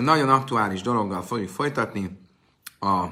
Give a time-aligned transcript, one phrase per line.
[0.00, 2.18] nagyon aktuális dologgal fogjuk folytatni.
[2.80, 3.06] A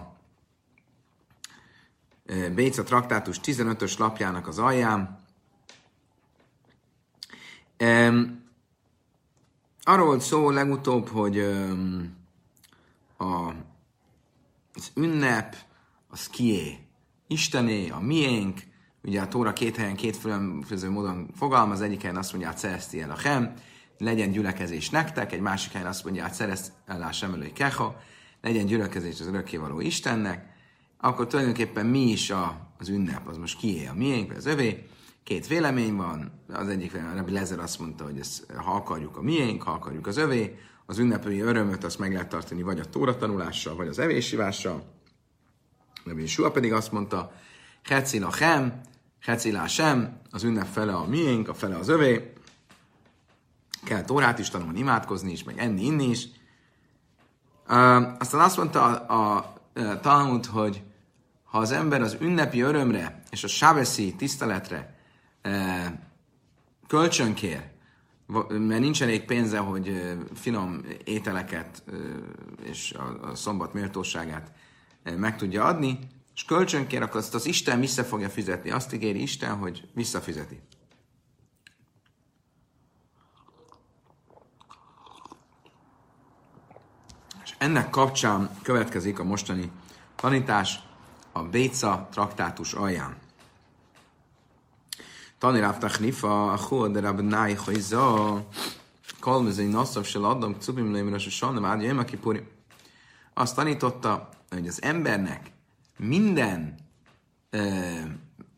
[2.55, 5.19] Béca traktátus 15-ös lapjának az alján.
[9.83, 11.39] Arról volt szó legutóbb, hogy
[13.17, 13.49] a,
[14.75, 15.57] az ünnep,
[16.11, 16.79] a kié,
[17.27, 18.61] Istené, a miénk,
[19.03, 23.11] ugye a Tóra két helyen két különböző módon fogalmaz, egyik helyen azt mondja, hogy el
[23.11, 23.55] a hem,
[23.99, 28.01] legyen gyülekezés nektek, egy másik helyen azt mondja, hogy szerez el sem elő keha,
[28.41, 30.57] legyen gyülekezés az örökkévaló Istennek,
[31.01, 34.87] akkor tulajdonképpen mi is a, az ünnep, az most kié a miénk, vagy az övé.
[35.25, 39.63] Két vélemény van, az egyik Rabbi Lezer azt mondta, hogy ez, ha akarjuk a miénk,
[39.63, 43.77] ha akarjuk az övé, az ünnepi örömöt azt meg lehet tartani vagy a tóra tanulással,
[43.77, 44.83] vagy az evésivással.
[46.05, 47.33] Rabbi Sua pedig azt mondta,
[47.83, 48.81] Hecil a hem,
[49.21, 52.33] Hecil sem, az ünnep fele a miénk, a fele az övé.
[53.85, 56.29] Kell tórát is tanulni, imádkozni is, meg enni, inni is.
[57.69, 59.37] Uh, aztán azt mondta a, a,
[59.81, 60.83] a Talmud, hogy
[61.51, 64.95] ha az ember az ünnepi örömre és a sábeszi tiszteletre
[65.43, 66.09] e,
[66.87, 67.65] kölcsönkér,
[68.49, 71.83] mert nincs elég pénze, hogy finom ételeket
[72.63, 74.53] és a, a szombat méltóságát
[75.17, 75.99] meg tudja adni,
[76.35, 78.71] és kölcsönkér, akkor azt az Isten vissza fogja fizetni.
[78.71, 80.61] Azt ígéri Isten, hogy visszafizeti.
[87.59, 89.71] Ennek kapcsán következik a mostani
[90.17, 90.81] tanítás,
[91.33, 93.17] a Béca traktátus alján.
[95.39, 98.47] Tani Rav Tachnifa, a Chod Rab Nai Chayza,
[99.21, 100.93] Kalmezei Nassav Sel Adam, Cubim
[101.61, 102.43] Vád Jöjjön Kipuri.
[103.35, 105.51] Azt tanította, hogy az embernek
[105.97, 106.75] minden
[107.51, 107.61] ö,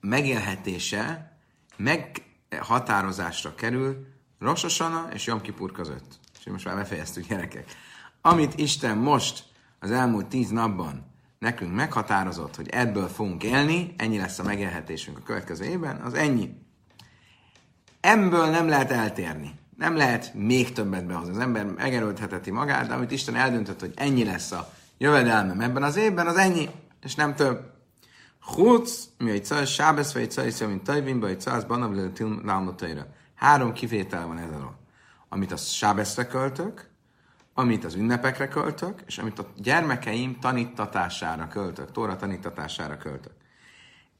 [0.00, 1.32] megélhetése
[1.76, 4.06] meghatározásra kerül
[4.38, 6.18] Rosh Hashanah és Yom Kippur között.
[6.38, 7.74] És most már befejeztük, gyerekek.
[8.20, 9.44] Amit Isten most
[9.78, 15.22] az elmúlt tíz napban nekünk meghatározott, hogy ebből fogunk élni, ennyi lesz a megélhetésünk a
[15.22, 16.54] következő évben, az ennyi.
[18.00, 19.58] Ebből nem lehet eltérni.
[19.76, 21.30] Nem lehet még többet behozni.
[21.32, 25.96] Az ember megerőlthetheti magát, de amit Isten eldöntött, hogy ennyi lesz a jövedelmem ebben az
[25.96, 26.68] évben, az ennyi,
[27.02, 27.72] és nem több.
[28.54, 32.10] Chutz, mi egy szaj, sábesz, vagy egy szaj, mint tajvin, vagy egy száz banav,
[33.34, 34.78] Három kivétel van ez alól.
[35.28, 36.89] Amit a sábeszre költök,
[37.60, 43.32] amit az ünnepekre költök, és amit a gyermekeim tanítatására költök, Tóra tanítatására költök.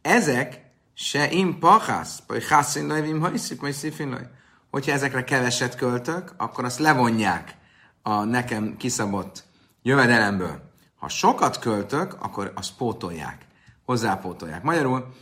[0.02, 0.60] Ezek
[0.94, 4.30] se im pachász, vagy hászin lajvim hajszip, vagy szifin
[4.70, 7.54] Hogyha ezekre keveset költök, akkor azt levonják
[8.02, 9.44] a nekem kiszabott
[9.82, 10.60] jövedelemből.
[10.96, 13.46] Ha sokat költök, akkor azt pótolják,
[13.84, 14.62] hozzápótolják.
[14.62, 15.14] Magyarul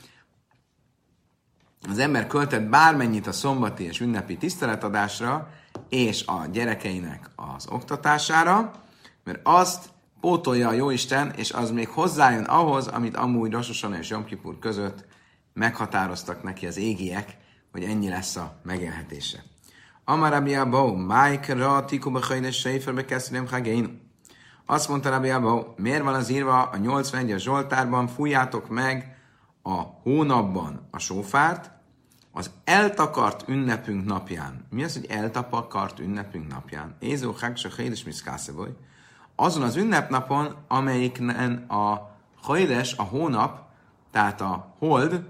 [1.88, 5.50] az ember költett bármennyit a szombati és ünnepi tiszteletadásra,
[5.88, 8.72] és a gyerekeinek az oktatására,
[9.24, 9.88] mert azt
[10.20, 15.04] pótolja a Jóisten, és az még hozzájön ahhoz, amit amúgy Rososan és Jom Kipur között
[15.52, 17.36] meghatároztak neki az égiek,
[17.72, 19.42] hogy ennyi lesz a megélhetése.
[20.04, 24.12] Amarabi Abou, Májkra, Tikuba Hajnes Seiferbe Keszrem Hagein.
[24.66, 29.16] Azt mondta Rabbi Abou, miért van az írva a 81-es Zsoltárban, fújjátok meg
[29.62, 31.70] a hónapban a sófárt,
[32.38, 34.66] az eltakart ünnepünk napján.
[34.70, 36.94] Mi az, hogy eltakart ünnepünk napján?
[36.98, 38.76] Ézó Hagsa Hédes Miszkászeboly.
[39.36, 42.10] Azon az ünnepnapon, amelyiknen a
[42.42, 43.60] Hajdes, a hónap,
[44.10, 45.24] tehát a hold,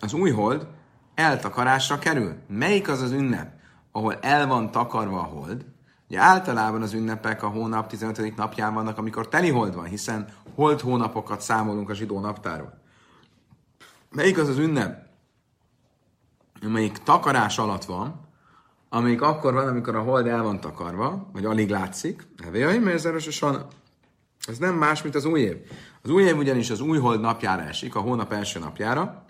[0.00, 0.66] az új hold
[1.14, 2.34] eltakarásra kerül.
[2.48, 3.52] Melyik az az ünnep,
[3.92, 5.64] ahol el van takarva a hold?
[6.08, 8.36] Ugye általában az ünnepek a hónap 15.
[8.36, 12.80] napján vannak, amikor teli hold van, hiszen hold hónapokat számolunk a zsidó naptáról.
[14.10, 15.10] Melyik az az ünnep,
[16.62, 18.20] amelyik takarás alatt van,
[18.88, 22.26] amelyik akkor van, amikor a hold el van takarva, vagy alig látszik,
[24.48, 25.56] ez nem más, mint az új év.
[26.02, 29.24] Az új év ugyanis az új hold napjára esik, a hónap első napjára,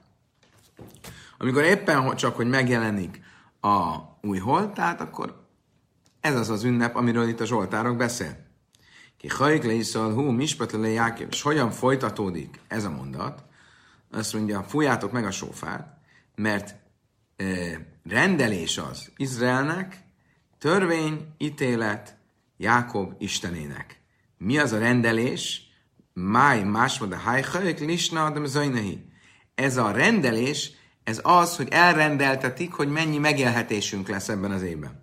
[1.38, 3.20] amikor éppen csak, hogy megjelenik
[3.60, 5.46] a új hold, tehát akkor
[6.20, 8.36] ez az az ünnep, amiről itt a Zsoltárok beszél.
[9.16, 13.44] Ki hajk le hú, mispetle Jákév, és hogyan folytatódik ez a mondat?
[14.10, 15.96] Azt mondja, fújjátok meg a sófát,
[16.34, 16.74] mert
[18.04, 20.04] rendelés az Izraelnek,
[20.58, 22.16] törvény, ítélet
[22.56, 24.00] Jákob Istenének.
[24.38, 25.70] Mi az a rendelés?
[26.12, 29.04] Máj másmod a hajhajk lisna adem zajnehi.
[29.54, 30.72] Ez a rendelés,
[31.04, 35.02] ez az, hogy elrendeltetik, hogy mennyi megélhetésünk lesz ebben az évben.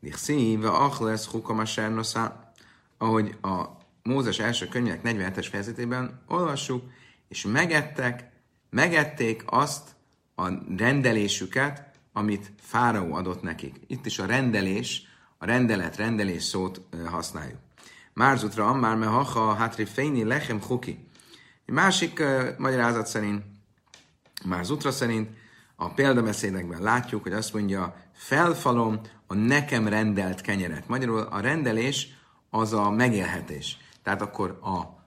[0.00, 2.52] Dichszíve achles hukamasárnoszá,
[2.98, 3.64] ahogy a
[4.02, 6.90] Mózes első könyvek 47-es fejezetében olvassuk,
[7.28, 8.30] és megettek,
[8.70, 9.96] megették azt,
[10.38, 13.80] a rendelésüket, amit Fáraó adott nekik.
[13.86, 15.06] Itt is a rendelés
[15.38, 17.58] a rendelet, rendelés szót használjuk.
[18.12, 21.08] Márzutra, már me haha, hátri fejni, lechem huki.
[21.66, 23.42] Egy másik uh, magyarázat szerint,
[24.44, 25.28] Márzutra szerint,
[25.76, 30.88] a példabeszédekben látjuk, hogy azt mondja, felfalom a nekem rendelt kenyeret.
[30.88, 32.08] Magyarul a rendelés
[32.50, 33.78] az a megélhetés.
[34.02, 34.97] Tehát akkor a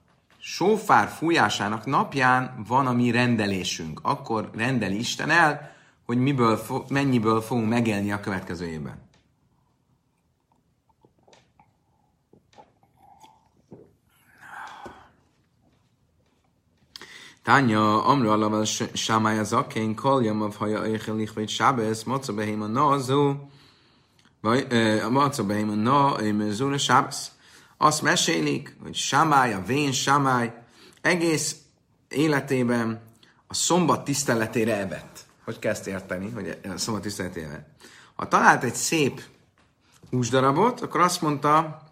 [0.44, 4.00] sófár fújásának napján van a mi rendelésünk.
[4.02, 5.74] Akkor rendeli Isten el,
[6.06, 9.10] hogy miből, mennyiből fogunk megélni a következő évben.
[17.42, 22.66] Tanya, Amru alav Shammai az akén, kol yamav haja eichel lichvét Shabbos, maca behém a
[22.66, 23.34] nazu,
[24.40, 24.66] vagy
[25.10, 26.16] maca behém a na,
[26.50, 27.26] zúra Shabbos.
[27.82, 30.50] Azt mesélik, hogy Shammai, a vén Shammai,
[31.00, 31.56] egész
[32.08, 33.00] életében
[33.46, 35.24] a szombat tiszteletére evett.
[35.44, 37.66] Hogy kezd érteni, hogy a szombat tiszteletére?
[38.14, 39.22] Ha talált egy szép
[40.10, 41.82] húsdarabot, akkor azt mondta,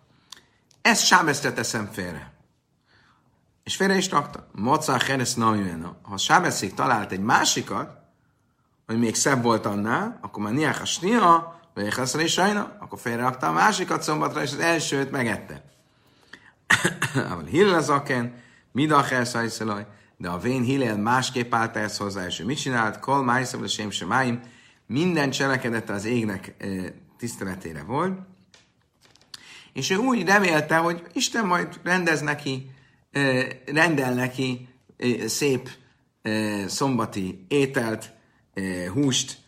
[0.82, 2.32] ezt Sábeszre teszem félre.
[3.62, 4.46] És félre is rakta.
[4.52, 5.96] Maca Heres Namjena.
[6.02, 7.90] Ha Sábeszék talált egy másikat,
[8.86, 13.46] hogy még szebb volt annál, akkor már Niach Snia, vagy Echaszra is sajna, akkor félrerakta
[13.48, 15.68] a másikat szombatra, és az elsőt megette.
[17.14, 18.34] Ával Hillel az aken,
[18.72, 19.86] Midach Szajszalaj,
[20.16, 22.98] de a vén Hillel másképp állt ezt hozzá, és ő mit csinált?
[22.98, 24.40] Kol Májszav, Sem Semáim,
[24.86, 26.54] minden cselekedete az égnek
[27.18, 28.18] tiszteletére volt,
[29.72, 32.70] és ő úgy remélte, hogy Isten majd rendez neki
[33.66, 34.68] rendel neki
[35.26, 35.70] szép
[36.66, 38.12] szombati ételt,
[38.92, 39.38] húst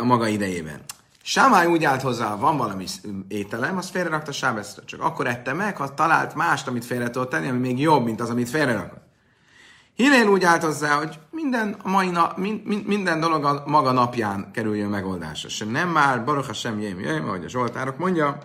[0.00, 0.80] a maga idejében.
[1.22, 2.84] Sámály úgy állt hozzá, van valami
[3.28, 4.84] ételem, azt félrerakta Sábeszre.
[4.84, 8.20] Csak akkor ette meg, ha talált mást, amit félre tudott tenni, ami még jobb, mint
[8.20, 9.08] az, amit félrerakott.
[9.94, 14.50] Hillel úgy állt hozzá, hogy minden, a mai nap, mind, minden dolog a maga napján
[14.52, 15.48] kerüljön megoldásra.
[15.48, 18.38] Sem nem már, baroka sem jém, jöjjön, ahogy a Zsoltárok mondja,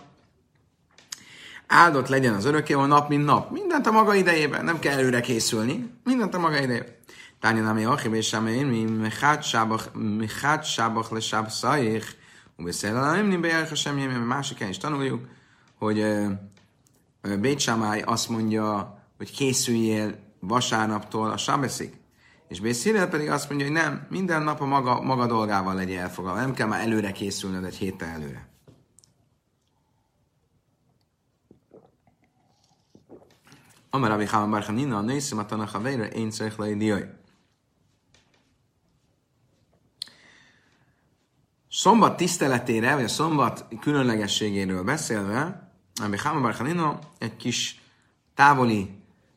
[1.66, 3.50] áldott legyen az örökké a nap, mint nap.
[3.50, 6.94] Mindent a maga idejében, nem kell előre készülni, mindent a maga idejében.
[7.40, 9.44] Tányi nami achim és én, mi mechát
[10.64, 12.25] sábach le sáb szaich, ubeszél
[12.56, 15.28] nem nem bejárja sem jön, másik is tanuljuk,
[15.78, 16.06] hogy
[17.40, 17.70] Bét
[18.04, 22.00] azt mondja, hogy készüljél vasárnaptól a sábeszig.
[22.48, 26.40] És Bészilel pedig azt mondja, hogy nem, minden nap a maga, maga dolgával legyen elfogadva.
[26.40, 28.48] Nem kell már előre készülnöd egy héttel előre.
[33.90, 36.68] Amar Rabbi Chama Bar Chanina, nézzem a Tanach Haveira, én szerek le
[41.76, 45.70] Szombat tiszteletére, vagy a szombat különlegességéről beszélve,
[46.00, 47.80] Rabbi Chama Bar Chanina egy kis
[48.34, 48.90] távoli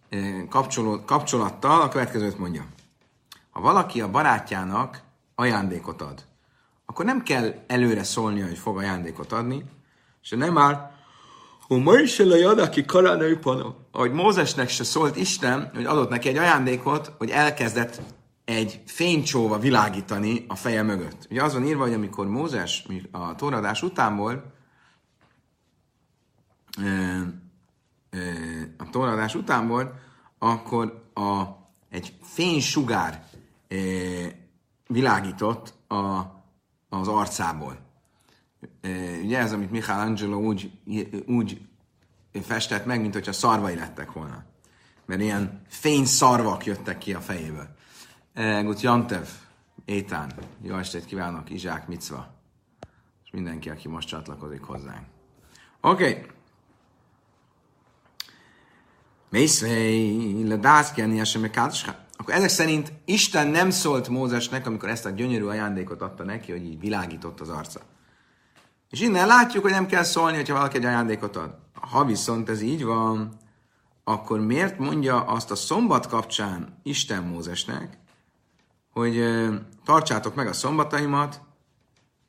[0.10, 0.44] eh,
[1.06, 2.66] kapcsolattal a következőt mondja.
[3.50, 5.02] Ha valaki a barátjának
[5.36, 6.24] ajándékot ad,
[6.86, 9.66] akkor nem kell előre szólnia, hogy fog ajándékot adni,
[10.22, 10.92] és nem már
[11.68, 13.40] ma is a Jadaki Karánai.
[13.92, 18.02] Ahogy Mózesnek se szólt Isten, hogy adott neki egy ajándékot, hogy elkezdett
[18.50, 21.28] egy fénycsóva világítani a feje mögött.
[21.30, 24.46] Ugye azon írva, hogy amikor Mózes a tóradás után volt,
[28.78, 29.94] a tóradás után volt,
[30.38, 31.44] akkor a,
[31.90, 33.28] egy fénysugár
[34.88, 36.20] világított a,
[36.90, 37.88] az arcából
[39.24, 40.72] ugye ez, amit Michelangelo úgy,
[41.26, 41.62] úgy
[42.42, 44.44] festett meg, mint hogyha szarvai lettek volna.
[45.06, 47.78] Mert ilyen fényszarvak jöttek ki a fejéből.
[48.40, 49.28] Gut Jantev,
[49.86, 50.32] Étán,
[50.62, 52.34] jó estét kívánok, Izsák Micva,
[53.24, 55.06] és mindenki, aki most csatlakozik hozzánk.
[55.82, 56.10] Oké.
[56.10, 56.26] Okay.
[59.30, 61.52] Mészvei, le dászkelni, sem
[62.18, 66.66] Akkor ezek szerint Isten nem szólt Mózesnek, amikor ezt a gyönyörű ajándékot adta neki, hogy
[66.66, 67.80] így világított az arca.
[68.90, 71.58] És innen látjuk, hogy nem kell szólni, hogyha valaki egy ajándékot ad.
[71.74, 73.38] Ha viszont ez így van,
[74.04, 77.98] akkor miért mondja azt a szombat kapcsán Isten Mózesnek,
[79.00, 79.24] hogy
[79.86, 81.42] tartsátok meg a szombataimat,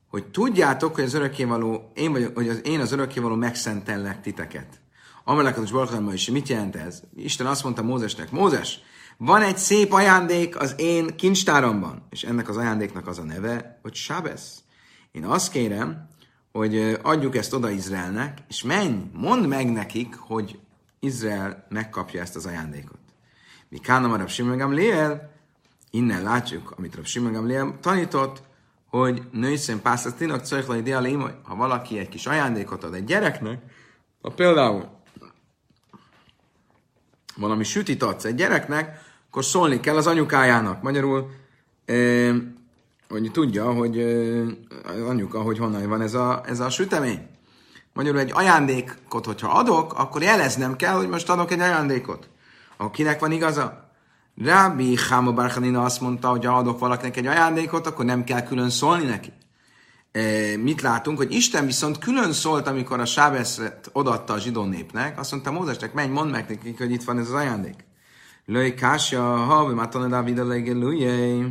[0.09, 4.81] hogy tudjátok, hogy az örökkévaló, én vagyok, hogy az, én az örökkévaló megszentellek titeket.
[5.25, 7.03] Amelekatos Barkalma is, mit jelent ez?
[7.17, 8.81] Isten azt mondta Mózesnek, Mózes,
[9.17, 13.95] van egy szép ajándék az én kincstáromban, és ennek az ajándéknak az a neve, hogy
[13.95, 14.63] Sábesz.
[15.13, 16.09] Én azt kérem,
[16.53, 20.59] hogy adjuk ezt oda Izraelnek, és menj, mondd meg nekik, hogy
[21.01, 22.99] Izrael megkapja ezt az ajándékot.
[23.69, 25.30] Mi Kánam Rab Simon Gamliel,
[25.91, 28.43] innen látjuk, amit Rab Simon Gamliel tanított,
[28.91, 33.63] hogy nőszén pászat tinak cajkla idealim, ha valaki egy kis ajándékot ad egy gyereknek,
[34.23, 34.89] ha például
[37.37, 40.83] valami sütit adsz egy gyereknek, akkor szólni kell az anyukájának.
[40.83, 41.31] Magyarul
[43.09, 44.01] hogy tudja, hogy
[44.85, 47.29] az anyuka, hogy honnan van ez a, ez a sütemény.
[47.93, 52.29] Magyarul egy ajándékot, hogyha adok, akkor jeleznem kell, hogy most adok egy ajándékot.
[52.77, 53.90] Akkor kinek van igaza?
[54.37, 58.71] Rabbi Háma Barchanina azt mondta, hogy ha adok valakinek egy ajándékot, akkor nem kell külön
[58.71, 59.33] szólni neki.
[60.13, 65.19] E, mit látunk, hogy Isten viszont külön szólt, amikor a Sábeszret odatta a zsidó népnek,
[65.19, 67.85] azt mondta Mózesnek, menj, mondd meg nekik, hogy itt van ez az ajándék.
[68.47, 71.47] Löj kásja, ha be már Dávid a legelőjé.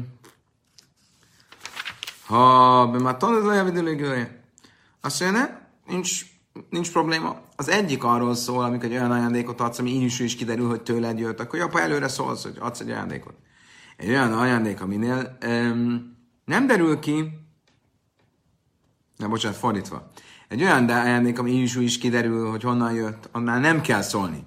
[2.25, 4.27] Ha be már Dávid a legelőjé.
[5.01, 6.25] Azt mondja, nincs,
[6.69, 7.41] nincs probléma.
[7.55, 11.19] Az egyik arról szól, amikor egy olyan ajándékot adsz, ami is, is kiderül, hogy tőled
[11.19, 13.33] jött, akkor apa előre szólsz, hogy adsz egy ajándékot.
[13.97, 17.39] Egy olyan ajándék, aminél um, nem derül ki,
[19.19, 20.11] Na, bocsánat, fordítva.
[20.47, 24.43] Egy olyan ajándék, ami is, is kiderül, hogy honnan jött, annál nem kell szólni,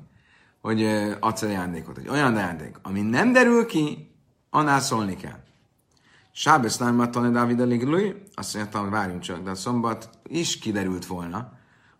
[0.60, 0.84] hogy
[1.20, 1.98] adsz egy ajándékot.
[1.98, 4.14] Egy olyan ajándék, ami nem derül ki,
[4.50, 5.38] annál szólni kell.
[6.32, 7.64] Sábesz nem Dávid a
[8.34, 11.52] azt mondja, hogy várjunk csak, de a szombat is kiderült volna.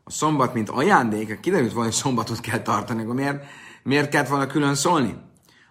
[0.04, 3.44] A szombat, mint ajándék, kiderült volna, hogy szombatot kell tartani, akkor miért,
[3.82, 5.16] miért kellett volna külön szólni?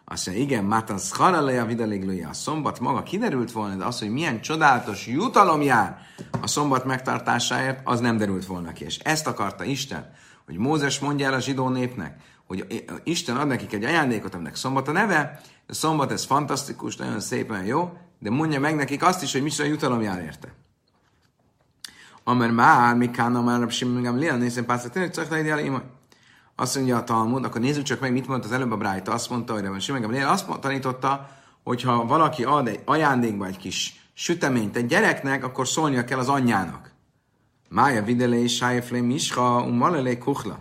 [0.06, 4.42] Azt mondja, igen, Mátan Scharaleja Vidaliglője, a szombat maga kiderült volna, de az, hogy milyen
[4.42, 5.98] csodálatos jutalom jár
[6.42, 8.86] a szombat megtartásáért, az nem derült volna ki.
[8.86, 10.12] És ezt akarta Isten,
[10.46, 12.16] hogy Mózes mondja el a zsidó népnek,
[12.48, 17.20] hogy Isten ad nekik egy ajándékot, aminek szombat a neve, a szombat ez fantasztikus, nagyon
[17.20, 20.54] szép, nagyon jó, de mondja meg nekik azt is, hogy micsoda jutalom jár érte.
[22.24, 25.82] Amer már, mi kána már, Simon Gamliel, nézem, pásza, tényleg csak legyen
[26.62, 29.12] azt mondja a Talmud, akkor nézzük csak meg, mit mondta az előbb a Brájta.
[29.12, 31.30] Azt mondta, hogy Simon Gamliel azt tanította,
[31.64, 36.30] hogy ha valaki ad egy ajándékba egy kis süteményt egy gyereknek, akkor szólnia kell az
[36.30, 36.92] anyjának.
[37.70, 40.60] Mája videle és sájeflé misha, um malelé kuchla.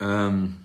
[0.00, 0.61] Um,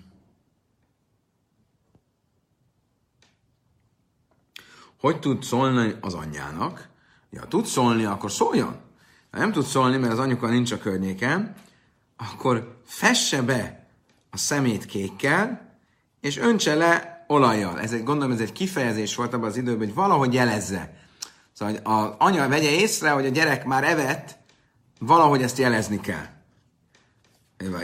[5.00, 6.88] hogy tud szólni az anyjának?
[7.30, 8.76] Ja, tud szólni, akkor szóljon.
[9.30, 11.54] Ha nem tud szólni, mert az anyuka nincs a környéken,
[12.16, 13.88] akkor fesse be
[14.30, 15.76] a szemét kékkel,
[16.20, 17.80] és öntse le olajjal.
[17.80, 20.96] Ez egy, gondolom, ez egy kifejezés volt abban az időben, hogy valahogy jelezze.
[21.52, 24.38] Szóval hogy az anya vegye észre, hogy a gyerek már evett,
[24.98, 26.26] valahogy ezt jelezni kell.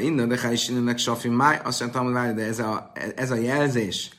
[0.01, 4.11] Innen, de is innek safi máj, azt mondtam, de ez a, ez a jelzés,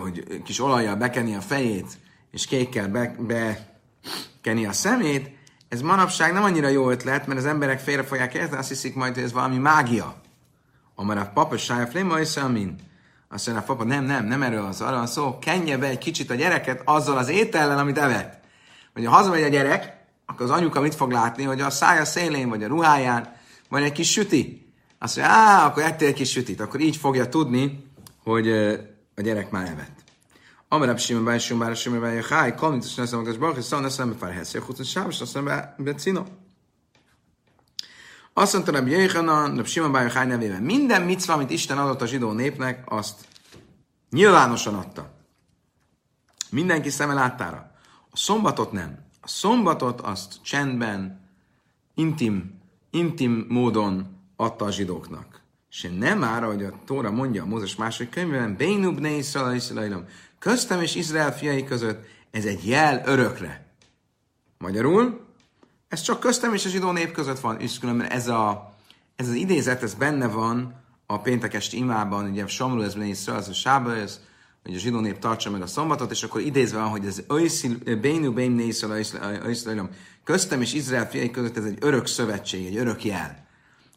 [0.00, 1.86] hogy kis olajjal bekeni a fejét,
[2.30, 5.36] és kékkel be, bekeni a szemét,
[5.68, 9.14] ez manapság nem annyira jó ötlet, mert az emberek félre fogják érteni, azt hiszik majd,
[9.14, 10.20] hogy ez valami mágia.
[10.94, 12.76] Amar a papa sája fléma is amin.
[13.28, 15.98] Azt mondja a papa, nem, nem, nem erről az, arra van szó, kenje be egy
[15.98, 18.40] kicsit a gyereket azzal az étellel, amit evett.
[18.94, 19.96] Vagy ha hazamegy a gyerek,
[20.26, 23.32] akkor az anyuka mit fog látni, hogy a szája szélén, vagy a ruháján
[23.68, 24.72] van egy kis süti.
[24.98, 26.60] Azt mondja, á, akkor ettél egy kis sütit.
[26.60, 27.84] Akkor így fogja tudni,
[28.22, 28.48] hogy
[29.14, 30.02] a gyerek már evett.
[30.68, 33.82] Amarab Simon Báj Simon Báj Simon Báj Háj, Kalmit és Neszem Akas Barach, és Szan
[33.82, 36.24] Neszem Befár Chut és Sávos, aztán Becino.
[38.32, 42.06] Azt mondta Rabbi Jéhanan, Rabbi Simon Báj Háj nevében, minden micva, amit Isten adott a
[42.06, 43.26] zsidó népnek, azt
[44.10, 45.12] nyilvánosan adta.
[46.50, 47.70] Mindenki szeme láttára.
[48.10, 48.98] A szombatot nem.
[49.20, 51.28] A szombatot azt csendben,
[51.94, 55.33] intim, intim módon adta a zsidóknak.
[55.74, 60.06] És nem már, ahogy a Tóra mondja a Mózes második könyvében, Bénub ne Iszrael,
[60.38, 63.66] köztem és Izrael fiai között, ez egy jel örökre.
[64.58, 65.20] Magyarul,
[65.88, 68.74] ez csak köztem és a zsidó nép között van, és különben ez, a,
[69.16, 70.74] ez az idézet, ez benne van
[71.06, 74.20] a péntekesti imában, ugye Somru ez Iszrael, ez a Sába, ez,
[74.62, 77.22] hogy a zsidó nép tartsa meg a szombatot, és akkor idézve van, hogy ez
[78.00, 79.90] Bénu Bén Iszrael,
[80.24, 83.43] köztem és Izrael fiai között ez egy örök szövetség, egy örök jel.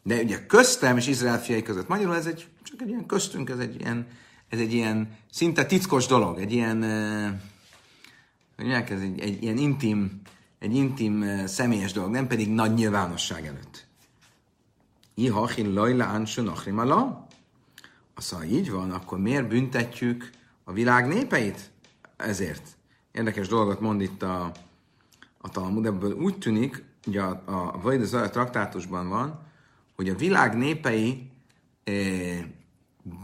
[0.08, 3.58] De ugye köztem és Izrael fiai között, magyarul ez egy, csak egy ilyen köztünk, ez
[3.58, 4.06] egy ilyen,
[4.48, 6.82] ez egy ilyen szinte titkos dolog, egy ilyen,
[8.56, 10.20] hogy ez egy, egy ilyen intim,
[10.58, 13.86] egy intim személyes dolog, nem pedig nagy nyilvánosság előtt.
[15.14, 17.26] Ihachin lajla ánsu nachrimala.
[18.14, 20.30] Azt ha így van, akkor miért büntetjük
[20.64, 21.70] a világ népeit?
[22.16, 22.76] Ezért.
[23.12, 24.52] Érdekes dolgot mond itt a,
[25.38, 29.46] a Talmud, ebből úgy tűnik, hogy a, a Vajd a traktátusban van,
[29.98, 31.30] hogy a világ népei
[31.84, 32.44] eh,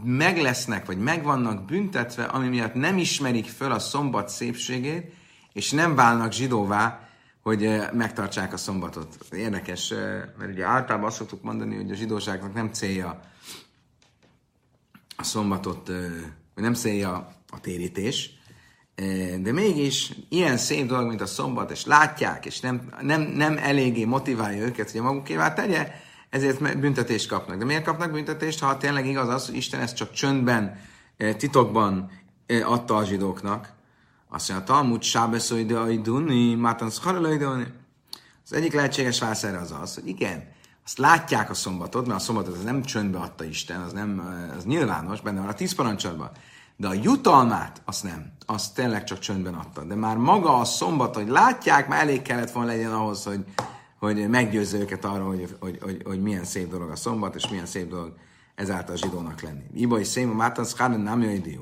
[0.03, 5.13] meg lesznek, vagy meg vannak büntetve, ami miatt nem ismerik föl a szombat szépségét,
[5.53, 7.09] és nem válnak zsidóvá,
[7.41, 9.17] hogy eh, megtartsák a szombatot.
[9.31, 13.19] Érdekes, eh, mert ugye általában azt szoktuk mondani, hogy a zsidóságnak nem célja
[15.15, 15.87] a szombatot,
[16.53, 18.29] vagy nem célja a térítés,
[19.39, 24.05] de mégis ilyen szép dolog, mint a szombat, és látják, és nem, nem, nem eléggé
[24.05, 26.03] motiválja őket, hogy a magukévá tegye,
[26.35, 27.57] ezért büntetést kapnak.
[27.57, 30.79] De miért kapnak büntetést, ha tényleg igaz az, hogy Isten ezt csak csöndben,
[31.37, 32.11] titokban
[32.63, 33.71] adta a zsidóknak?
[34.29, 37.65] Azt mondja, a Talmud sábeszóidőiduni, mátan szharelőidőni.
[38.43, 40.43] Az egyik lehetséges válasz erre az az, hogy igen,
[40.85, 44.65] azt látják a szombatot, mert a szombatot az nem csöndbe adta Isten, az, nem, az
[44.65, 46.31] nyilvános, benne van a tíz parancsolatban.
[46.77, 48.31] De a jutalmát, azt nem.
[48.45, 49.83] Azt tényleg csak csöndben adta.
[49.83, 53.45] De már maga a szombat, hogy látják, már elég kellett volna legyen ahhoz, hogy,
[54.05, 57.65] hogy meggyőzze őket arról, hogy, hogy, hogy, hogy milyen szép dolog a szombat, és milyen
[57.65, 58.13] szép dolog
[58.55, 59.63] ezáltal zsidónak lenni.
[59.73, 61.61] Ibai széma mátan szkáden nem jöjdió.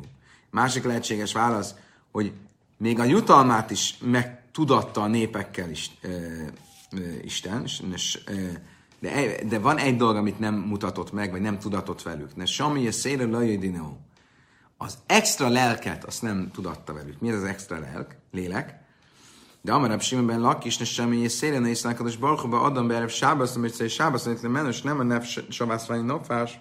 [0.50, 1.76] Másik lehetséges válasz,
[2.12, 2.32] hogy
[2.78, 8.62] még a jutalmát is megtudatta a népekkel is, e, e, Isten, és, e,
[9.00, 12.36] de, de van egy dolog, amit nem mutatott meg, vagy nem tudatott velük.
[12.36, 14.00] Ne sami és szére lajédinó.
[14.78, 17.20] Az extra lelket azt nem tudatta velük.
[17.20, 18.16] Mi ez az extra lelk?
[18.32, 18.83] Lélek?
[19.64, 23.08] De amarab Simonben lakis, ne semmi és szére ne isznak, és barkóba adom be erre
[23.08, 26.60] sábasz, amit szerint sábasz, amit menős, nem a nef savász vagy nopfás.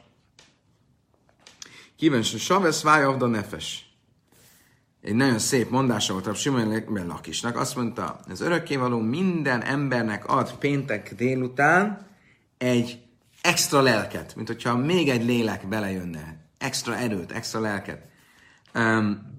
[1.96, 3.92] Kíváncsi, hogy savesz váj a nefes
[5.02, 7.56] egy nagyon szép mondása volt a Simon Lakisnak.
[7.56, 12.06] Azt mondta, az örökkévaló minden embernek ad péntek délután
[12.58, 13.02] egy
[13.40, 16.36] extra lelket, mint hogyha még egy lélek belejönne.
[16.58, 18.02] Extra erőt, extra lelket.
[18.74, 19.30] Um,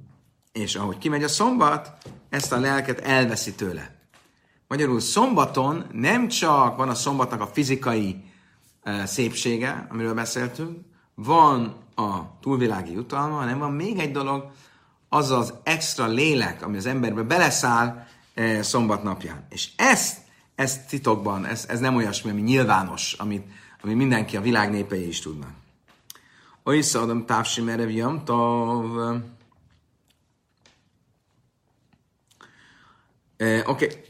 [0.51, 1.97] és ahogy kimegy a szombat,
[2.33, 3.95] ezt a lelket elveszi tőle.
[4.67, 8.23] Magyarul szombaton nem csak van a szombatnak a fizikai
[9.05, 10.79] szépsége, amiről beszéltünk,
[11.15, 14.51] van a túlvilági jutalma, hanem van még egy dolog,
[15.09, 19.45] az az extra lélek, ami az emberbe beleszáll e, szombat napján.
[19.49, 20.17] És ezt,
[20.55, 23.47] ezt titokban, ez, ez nem olyasmi, ami nyilvános, amit,
[23.81, 25.51] ami mindenki, a világ népei is tudnak.
[26.63, 29.21] Oisza adom távsi merev jamtov.
[33.43, 33.65] Oké.
[33.65, 34.01] Okay.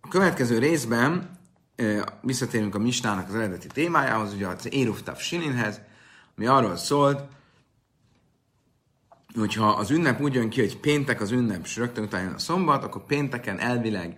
[0.00, 1.38] A következő részben
[2.22, 5.80] visszatérünk a Misnának az eredeti témájához, ugye az Éruf Tav Silinhez,
[6.36, 7.22] ami arról szólt,
[9.34, 12.38] hogyha az ünnep úgy jön ki, hogy péntek az ünnep, és rögtön utána jön a
[12.38, 14.16] szombat, akkor pénteken elvileg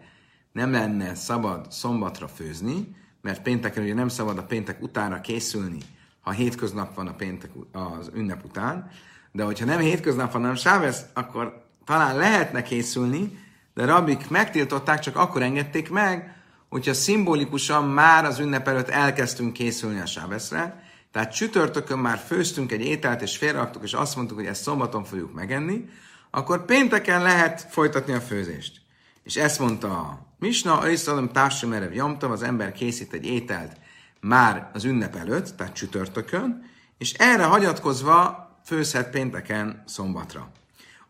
[0.53, 5.79] nem lenne szabad számbatra főzni, mert pénteken ugye nem szabad a péntek utánra készülni,
[6.21, 8.91] ha hétköznap van a péntek az ünnep után,
[9.33, 13.39] de hogyha nem hétköznap van, hanem sávesz, akkor talán lehetne készülni,
[13.75, 16.37] de rabik megtiltották, csak akkor engedték meg,
[16.69, 20.83] hogyha szimbolikusan már az ünnep előtt elkezdtünk készülni a sáveszre,
[21.13, 25.35] tehát csütörtökön már főztünk egy ételt, és félreraktuk, és azt mondtuk, hogy ezt szombaton fogjuk
[25.35, 25.89] megenni,
[26.31, 28.81] akkor pénteken lehet folytatni a főzést.
[29.23, 33.77] És ezt mondta a Misna, Aiszalom társam erev jamtam, az ember készít egy ételt
[34.21, 40.53] már az ünnep előtt, tehát csütörtökön, és erre hagyatkozva főzhet pénteken szombatra.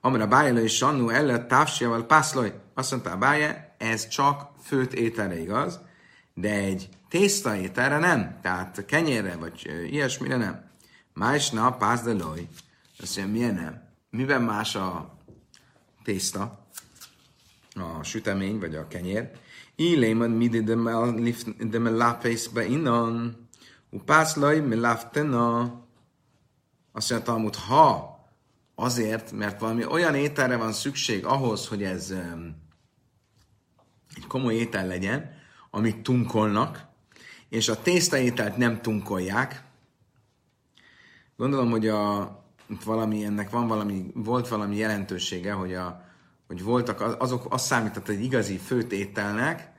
[0.05, 5.41] Amra Bájla és Sannu előtt távsiával pászloj, azt mondta a Báje, ez csak főt ételre
[5.41, 5.81] igaz,
[6.35, 10.71] de egy tészta ételre nem, tehát kenyérre vagy ilyesmire nem.
[11.15, 12.49] Másna pászdeloj,
[12.99, 13.83] azt mondja, milyen nem?
[14.11, 15.17] Miben más a
[16.05, 16.67] tészta,
[17.75, 19.31] a sütemény vagy a kenyér?
[19.77, 20.63] Ilémad midi
[21.59, 23.37] de me lápész be innen,
[23.91, 25.61] upászlaj me láftena.
[26.93, 28.12] Azt mondja Talmud, ha
[28.83, 32.15] azért, mert valami olyan ételre van szükség ahhoz, hogy ez
[34.15, 35.31] egy komoly étel legyen,
[35.71, 36.87] amit tunkolnak,
[37.49, 39.65] és a tésztaételt nem tunkolják.
[41.37, 42.37] Gondolom, hogy a,
[42.85, 46.05] valami, ennek van valami, volt valami jelentősége, hogy, a,
[46.47, 49.73] hogy voltak azok, azt számított egy igazi főt ételnek,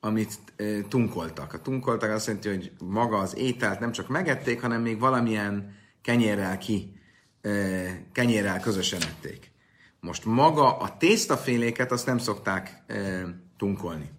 [0.00, 1.52] amit e, tunkoltak.
[1.52, 6.58] A tunkoltak azt jelenti, hogy maga az ételt nem csak megették, hanem még valamilyen kenyérrel
[6.58, 6.99] ki,
[8.12, 9.50] kenyérrel közösen ették.
[10.00, 13.24] Most maga a tésztaféléket azt nem szokták e,
[13.58, 14.10] tunkolni.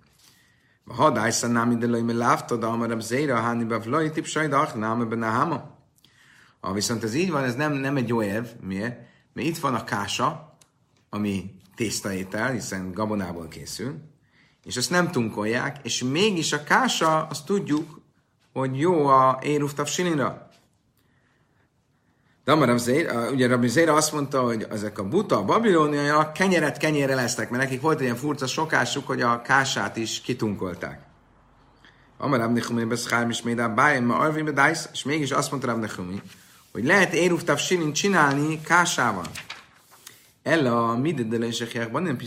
[0.85, 5.05] Ha dájsza námi de loj láfta, de amarab zéra, háni bavloj, tipsaj, de ach, námi
[5.05, 5.77] benne háma.
[6.59, 8.47] Ha viszont ez így van, ez nem, nem egy jó év.
[8.61, 8.99] Miért?
[9.33, 10.57] Mert itt van a kása,
[11.09, 13.95] ami tésztaétel, hiszen gabonából készül,
[14.63, 18.01] és ezt nem tunkolják, és mégis a kása, azt tudjuk,
[18.53, 20.49] hogy jó a éruftav silinra.
[22.43, 22.79] De Amar
[23.31, 27.63] ugye Rabbi Zéra azt mondta, hogy ezek a buta, a babilóniaiak kenyeret kenyére lesznek, mert
[27.63, 31.01] nekik volt egy ilyen furcsa sokásuk, hogy a kását is kitunkolták.
[32.17, 35.69] Amar Rabbi Nechumi beszkár is még a bájén, ma arvim bedájsz, és mégis azt mondta
[35.69, 36.21] Rabbi Nechumi,
[36.71, 39.25] hogy lehet éruftav silin csinálni kásával.
[40.43, 42.19] Ella midedele és van nem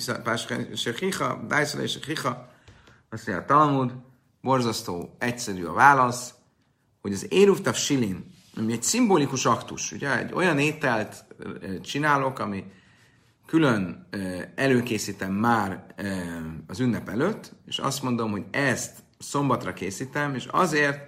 [0.74, 2.48] sechicha, dájszele és sechicha.
[3.11, 3.92] Azt mondja a Talmud,
[4.40, 6.35] borzasztó, egyszerű a válasz,
[7.00, 11.24] hogy az éruftav silin, ami egy szimbolikus aktus, ugye, egy olyan ételt
[11.82, 12.64] csinálok, ami
[13.46, 14.08] külön
[14.54, 15.94] előkészítem már
[16.66, 20.98] az ünnep előtt, és azt mondom, hogy ezt szombatra készítem, és azért,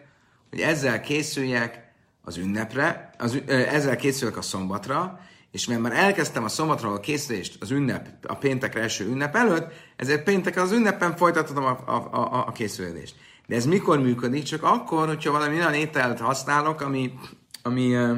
[0.50, 6.48] hogy ezzel készüljek az ünnepre, az, ezzel készülök a szombatra, és mert már elkezdtem a
[6.48, 11.64] szombatra a készülést az ünnep, a péntekre első ünnep előtt, ezért péntek az ünnepen folytatodom
[11.64, 13.16] a, a, a, a készülést.
[13.46, 14.42] De ez mikor működik?
[14.42, 17.12] Csak akkor, hogyha valami olyan ételt használok, ami,
[17.62, 18.16] ami uh,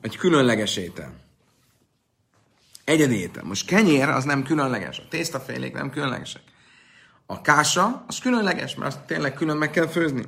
[0.00, 1.22] egy különleges étel.
[2.84, 3.44] Egyedi étel.
[3.44, 6.42] Most kenyér az nem különleges, a tésztafélék nem különlegesek.
[7.26, 10.24] A kása az különleges, mert azt tényleg külön meg kell főzni.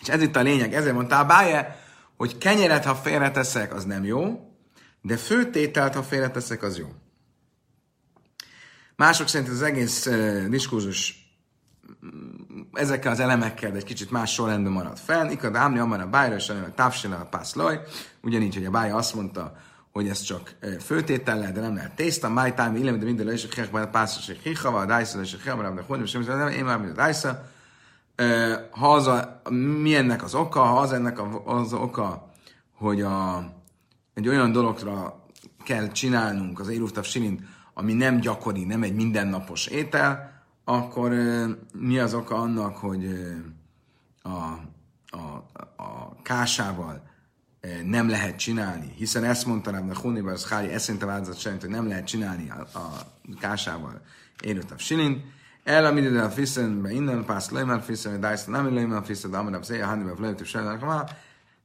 [0.00, 1.84] És ez itt a lényeg, ezért mondta a báje,
[2.16, 4.50] hogy kenyeret, ha félreteszek, az nem jó,
[5.02, 6.88] de főtételt, ha félreteszek, az jó.
[8.96, 11.20] Mások szerint az egész uh, diskurzus
[12.72, 15.30] ezekkel az elemekkel, de egy kicsit más sorrendben marad fel.
[15.30, 17.80] Ikad Ámni Amara Bájra, és a Távsele a Pászlaj.
[18.22, 19.56] Ugyanígy, hogy a Bája azt mondta,
[19.92, 22.28] hogy ez csak főtétel lehet, de nem lehet tészta.
[22.28, 25.36] Máj támi illem, de minden a kechben a pászos, és hichava, a dájsza, és a
[25.44, 27.42] kechben, de hogy sem, nem, én már mint a dájsza.
[28.70, 29.42] Ha az a,
[29.80, 30.60] mi ennek az oka?
[30.60, 32.30] Ha az ennek az oka,
[32.74, 33.44] hogy a,
[34.14, 35.24] egy olyan dologra
[35.64, 37.40] kell csinálnunk az Éruftav Silint,
[37.74, 40.29] ami nem gyakori, nem egy mindennapos étel,
[40.70, 41.12] akkor
[41.72, 43.06] mi az oka annak, hogy
[44.22, 44.28] a,
[45.06, 45.44] a,
[45.76, 47.02] a kásával
[47.84, 51.88] nem lehet csinálni, hiszen ezt mondta Rabna Hunibar, az Hári eszinte változat szerint, hogy nem
[51.88, 52.90] lehet csinálni a, a
[53.40, 54.00] kásával
[54.70, 55.24] a silint.
[55.64, 59.30] El a midide a fiszen, be innen pász lejmel fiszen, hogy dájsz nem lejmel fiszen,
[59.30, 61.10] de amarab széja, hannibe flőtő sajnának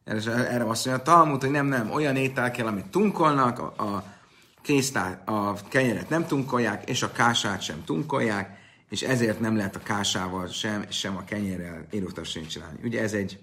[0.05, 3.83] és erre azt mondja a Talmud, hogy nem, nem, olyan étel kell, amit tunkolnak, a,
[3.83, 4.03] a
[4.61, 9.79] késztár, a kenyeret nem tunkolják, és a kását sem tunkolják, és ezért nem lehet a
[9.79, 12.79] kásával sem, sem a kenyérrel érőtessényt csinálni.
[12.83, 13.39] Ugye ez egy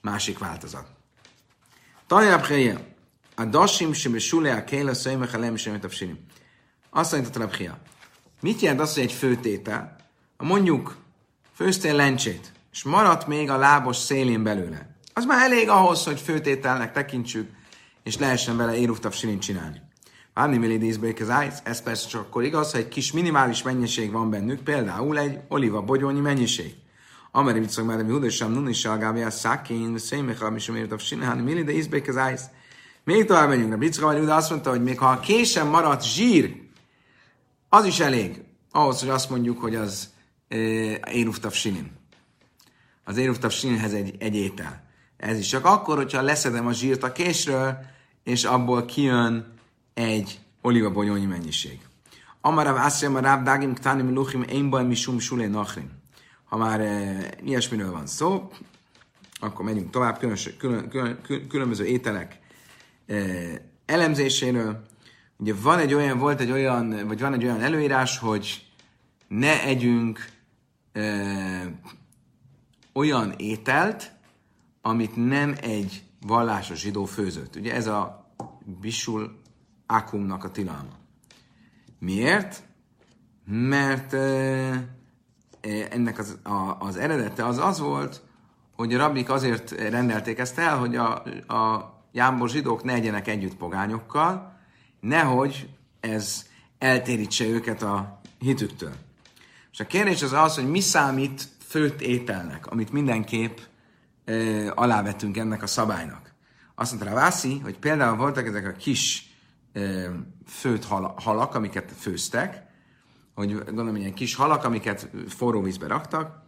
[0.00, 0.86] másik változat.
[2.06, 2.94] Tajab helye,
[3.34, 5.80] a dasim sem sule a kéle szöjmek a lem sem
[6.90, 7.30] Azt mondja
[7.66, 7.78] a.
[8.40, 9.96] Mit jelent az, hogy egy főtétel?
[10.36, 10.96] Mondjuk
[11.54, 16.92] főztél lencsét, és maradt még a lábos szélén belőle az már elég ahhoz, hogy főtételnek
[16.92, 17.50] tekintsük,
[18.02, 18.76] és lehessen vele
[19.12, 19.80] silint csinálni.
[20.36, 24.62] Várni millidézbe ez ez persze csak akkor igaz, ha egy kis minimális mennyiség van bennük,
[24.62, 26.74] például egy oliva bogyónyi mennyiség.
[27.30, 32.50] Ameri viccog már, hogy Hudosam Nuni Salgábja Szakén, Szémechal, mi sem értav sinálni, millidézbe ez
[33.04, 36.56] Még tovább megyünk, a Bicka vagy azt mondta, hogy még ha a késem maradt zsír,
[37.68, 40.08] az is elég ahhoz, hogy azt mondjuk, hogy az
[40.48, 40.56] e,
[41.12, 41.90] éruftav silin.
[43.04, 44.84] Az éruftav silinhez egy, egy étel.
[45.16, 47.76] Ez is csak akkor, hogyha leszedem a zsírt a késről,
[48.24, 49.54] és abból kijön
[49.96, 51.80] egy olivabonyolnyi mennyiség.
[52.40, 55.90] Amarav Aszrem a Ráb Dágim Ktánim Luchim Énbaj Misum Sulé Nachrim.
[56.44, 58.50] Ha már e, ilyesmiről van szó,
[59.40, 62.38] akkor megyünk tovább különös, külön, külön, külön, különböző ételek
[63.06, 63.16] e,
[63.86, 64.82] elemzéséről.
[65.36, 68.66] Ugye van egy olyan, volt egy olyan, vagy van egy olyan előírás, hogy
[69.28, 70.28] ne együnk
[70.92, 71.80] e,
[72.92, 74.12] olyan ételt,
[74.82, 77.56] amit nem egy vallásos zsidó főzött.
[77.56, 78.30] Ugye ez a
[78.80, 79.44] bisul
[79.86, 80.98] akumnak a tilalma.
[81.98, 82.62] Miért?
[83.44, 84.88] Mert e,
[85.90, 88.22] ennek az, a, az eredete az az volt,
[88.76, 91.12] hogy a rabbik azért rendelték ezt el, hogy a,
[91.54, 94.58] a jámbor zsidók ne egyenek együtt pogányokkal,
[95.00, 95.68] nehogy
[96.00, 96.46] ez
[96.78, 98.92] eltérítse őket a hitüktől.
[99.72, 103.58] És a kérdés az az, hogy mi számít főtt ételnek, amit mindenképp
[104.24, 106.34] ö, alávettünk ennek a szabálynak.
[106.74, 109.25] Azt mondta Vászi, hogy például voltak ezek a kis
[109.76, 110.08] ö,
[110.46, 110.84] főtt
[111.16, 112.62] halak, amiket főztek,
[113.34, 116.42] hogy gondolom, ilyen kis halak, amiket forró vízbe raktak,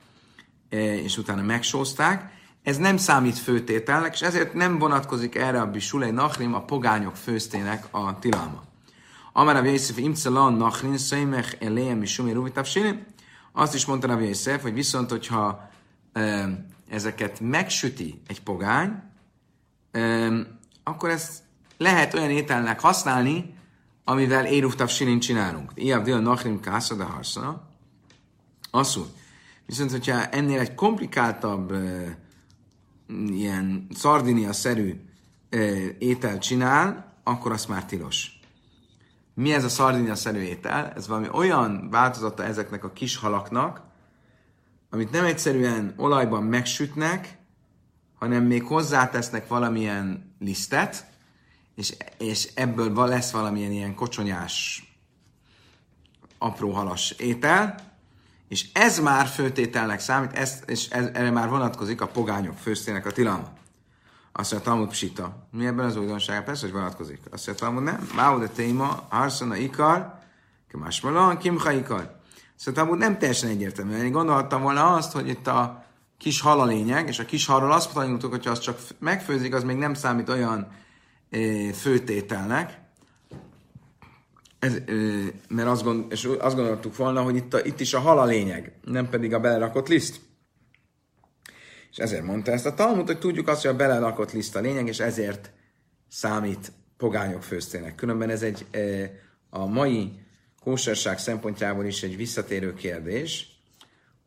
[0.68, 6.54] és utána megsózták, ez nem számít főtételnek, és ezért nem vonatkozik erre a bisulei nachrim,
[6.54, 8.62] a pogányok főztének a tilalma.
[9.32, 12.32] Amara Jézsef imcelan nachrin szöjmech eléjem is sumi
[13.52, 15.70] azt is mondta Rabbi Jézsef, hogy viszont, hogyha
[16.88, 19.02] ezeket megsüti egy pogány,
[20.84, 21.42] akkor ezt
[21.78, 23.54] lehet olyan ételnek használni,
[24.04, 25.72] amivel éruftav silin csinálunk.
[25.74, 27.62] Ilyen dél nachrim kásza de harszana.
[28.70, 29.06] Asszul.
[29.66, 31.74] Viszont, hogyha ennél egy komplikáltabb,
[33.28, 35.00] ilyen szardinia-szerű
[35.98, 38.40] étel csinál, akkor az már tilos.
[39.34, 40.92] Mi ez a szardinia-szerű étel?
[40.96, 43.82] Ez valami olyan változata ezeknek a kis halaknak,
[44.90, 47.38] amit nem egyszerűen olajban megsütnek,
[48.14, 51.06] hanem még hozzátesznek valamilyen lisztet,
[51.78, 54.82] és, és ebből lesz valamilyen ilyen kocsonyás,
[56.38, 57.74] apró halas étel,
[58.48, 63.10] és ez már főtételnek számít, ez, és ez, erre már vonatkozik a pogányok főztének a
[63.10, 63.52] tilalma.
[64.32, 65.48] Azt mondja, Talmud psita.
[65.50, 66.44] Mi ebben az újdonság?
[66.44, 67.20] Persze, hogy vonatkozik.
[67.30, 68.08] Azt mondja, Talmud nem.
[68.14, 70.18] Máu de téma, harszona ikar,
[70.70, 72.20] kemásmalan, kimha ikar.
[72.54, 73.96] Szóval amúgy nem teljesen egyértelmű.
[73.96, 75.84] Én gondolhattam volna azt, hogy itt a
[76.16, 79.62] kis hal a lényeg, és a kis halról azt tanultuk, hogyha azt csak megfőzik, az
[79.62, 80.68] még nem számít olyan
[81.72, 82.78] főtételnek,
[84.58, 84.78] ez,
[85.48, 88.24] mert azt, gond, és azt gondoltuk volna, hogy itt, a, itt is a hal a
[88.24, 90.20] lényeg, nem pedig a belerakott liszt.
[91.90, 94.86] És ezért mondta ezt a Talmud, hogy tudjuk azt, hogy a belerakott liszt a lényeg,
[94.86, 95.50] és ezért
[96.08, 97.94] számít pogányok főztének.
[97.94, 98.66] Különben ez egy
[99.50, 100.12] a mai
[100.62, 103.56] kóserság szempontjából is egy visszatérő kérdés,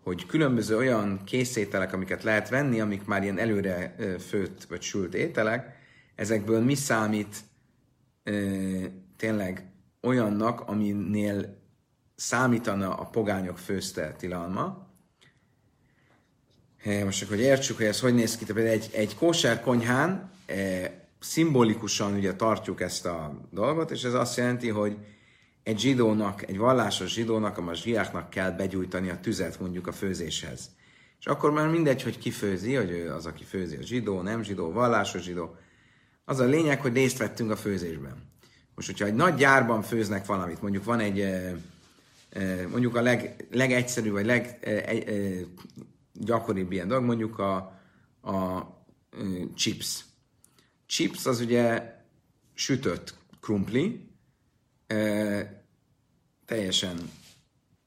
[0.04, 3.96] hogy különböző olyan készételek, amiket lehet venni, amik már ilyen előre
[4.28, 5.81] főtt vagy sült ételek,
[6.22, 7.36] ezekből mi számít
[8.24, 8.32] e,
[9.18, 11.58] tényleg olyannak, aminél
[12.16, 14.88] számítana a pogányok főzte tilalma.
[17.04, 20.56] Most akkor, hogy értsük, hogy ez hogy néz ki, tehát egy, egy kóser konyhán e,
[21.20, 24.98] szimbolikusan ugye tartjuk ezt a dolgot, és ez azt jelenti, hogy
[25.64, 30.70] egy zsidónak, egy vallásos zsidónak, a zsiáknak kell begyújtani a tüzet mondjuk a főzéshez.
[31.20, 34.44] És akkor már mindegy, hogy ki főzi, hogy ő az, aki főzi, a zsidó, nem
[34.44, 35.56] zsidó, vallásos zsidó.
[36.26, 38.30] Az a lényeg, hogy részt vettünk a főzésben.
[38.76, 41.26] Most, hogyha egy nagy gyárban főznek valamit, mondjuk van egy,
[42.70, 44.26] mondjuk a leg, legegyszerűbb, vagy
[46.16, 47.56] leggyakoribb ilyen dolog, mondjuk a,
[48.22, 48.68] a
[49.56, 50.06] chips.
[50.86, 51.96] Chips az ugye
[52.54, 54.10] sütött krumpli,
[56.46, 57.10] teljesen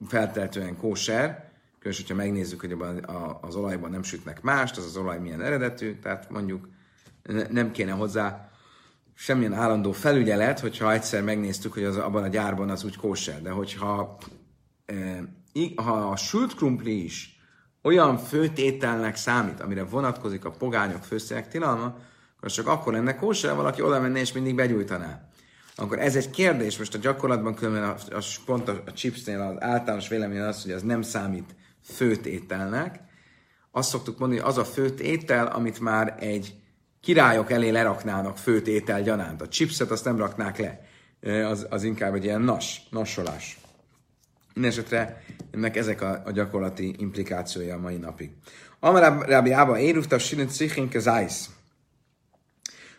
[0.07, 2.77] feltehetően kóser, különösen, hogyha megnézzük, hogy
[3.40, 6.68] az olajban nem sütnek mást, az az olaj milyen eredetű, tehát mondjuk
[7.50, 8.48] nem kéne hozzá
[9.14, 13.42] semmilyen állandó felügyelet, hogyha egyszer megnéztük, hogy az, abban a gyárban az úgy kóser.
[13.42, 14.18] De hogyha
[14.87, 14.94] e,
[15.76, 17.38] ha a sült krumpli is
[17.82, 21.96] olyan főtételnek számít, amire vonatkozik a pogányok főszének tilalma,
[22.37, 25.28] akkor csak akkor lenne kóser, valaki oda menné és mindig begyújtaná.
[25.76, 29.62] Akkor ez egy kérdés, most a gyakorlatban különben a, a, pont a, a chipsnél az
[29.62, 33.00] általános vélemény az, hogy az nem számít főtételnek.
[33.70, 36.54] Azt szoktuk mondani, hogy az a főtétel, amit már egy
[37.04, 39.40] királyok elé leraknának főt étel gyanánt.
[39.42, 40.80] A chipset azt nem raknák le.
[41.46, 43.58] Az, az inkább egy ilyen nas, nasolás.
[44.54, 48.30] Mindenesetre ennek ezek a, a gyakorlati implikációja a mai napig.
[48.80, 51.50] Amar Rabbi Ába éruftav sinit szichin kezájsz.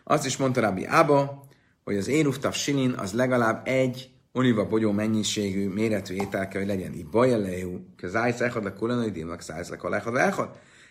[0.03, 1.47] Azt is mondta Rabbi Ába,
[1.83, 6.93] hogy az éruftav sinin az legalább egy oliva bogyó mennyiségű, méretű étel kell, hogy legyen.
[6.93, 10.49] Így bajalehu, kezájsz echad le kulanai dimlak szájsz le kalechad echad.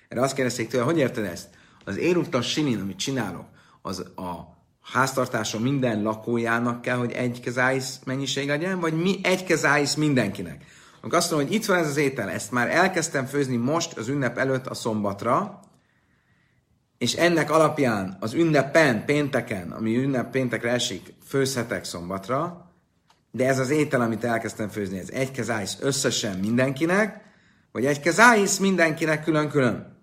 [0.09, 1.48] Erre azt kérdezték tőle, hogy érted ezt?
[1.85, 3.44] Az érútta sinin, amit csinálok,
[3.83, 9.94] az a háztartásom minden lakójának kell, hogy egy kezáisz mennyiség legyen, vagy mi egy kezáisz
[9.94, 10.64] mindenkinek.
[11.01, 14.09] Akkor azt mondom, hogy itt van ez az étel, ezt már elkezdtem főzni most az
[14.09, 15.61] ünnep előtt a szombatra,
[16.99, 22.70] és ennek alapján az ünnepen, pénteken, ami ünnep péntekre esik, főzhetek szombatra,
[23.31, 27.20] de ez az étel, amit elkezdtem főzni, ez egy kezáisz összesen mindenkinek,
[27.73, 29.94] vagy egy kezáisz mindenkinek külön-külön.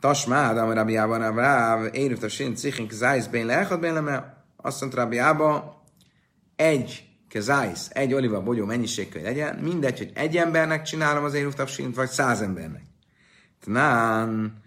[0.00, 4.80] Tasmá, de Rabbi Abba Navráv, érült a sin cichink zájsz bén leechad bén leme, azt
[4.80, 5.82] mondta Abba,
[6.56, 11.68] egy kezájsz, egy oliva bogyó mennyiség kell legyen, mindegy, hogy egy embernek csinálom az érült
[11.68, 12.82] sint, vagy száz embernek.
[13.60, 14.64] Tnán,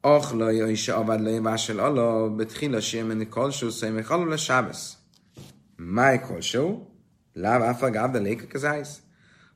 [0.00, 4.92] Achlaja is avad le vásel ala, betchila siemeni kolsó, szejme halul a sábesz.
[5.76, 6.92] Máj kolsó,
[7.32, 8.98] láv áfa gáv, de léka kezájsz.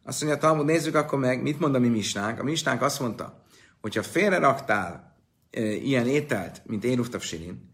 [0.04, 2.40] Azt mondja, Talmud, nézzük akkor meg, mit mond a mi misnánk.
[2.40, 3.44] A misnánk azt mondta,
[3.80, 5.11] hogyha félre raktál
[5.60, 7.70] ilyen ételt, mint én rúgtav sirin,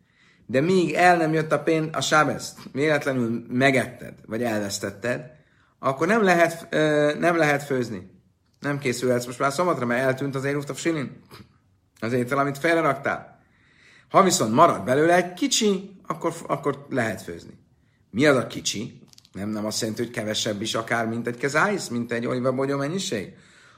[0.46, 5.20] de míg el nem jött a pén a sábeszt, véletlenül megetted, vagy elvesztetted,
[5.78, 6.66] akkor nem lehet,
[7.18, 8.10] nem lehet főzni.
[8.60, 11.20] Nem készülhetsz most már szombatra, mert eltűnt az érúftav silin.
[12.00, 13.40] Az étel, amit felraktál.
[14.08, 17.58] Ha viszont marad belőle egy kicsi, akkor, akkor lehet főzni.
[18.10, 19.00] Mi az a kicsi?
[19.32, 22.76] Nem, nem azt jelenti, hogy kevesebb is akár, mint egy kezájsz, mint egy oliva bogyó
[22.76, 23.32] mennyiség.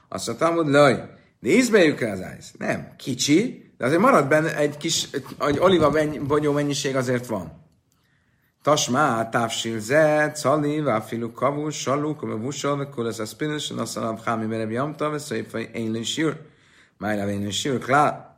[0.08, 0.94] Azt mondtam, hogy laj,
[1.40, 2.52] de ízbeljük el az ájsz.
[2.58, 5.92] Nem, kicsi, de azért marad benne egy kis, egy oliva
[6.26, 7.64] bogyó mennyiség azért van.
[8.62, 14.46] Tasmá, távsil ze, cali, váfilu kavu, salú, kome vussal, vekul ez a spinus, nasszalab hámi
[14.46, 16.40] merebi amta, veszélyfa én sír.
[16.98, 18.36] Májra én sír, klá.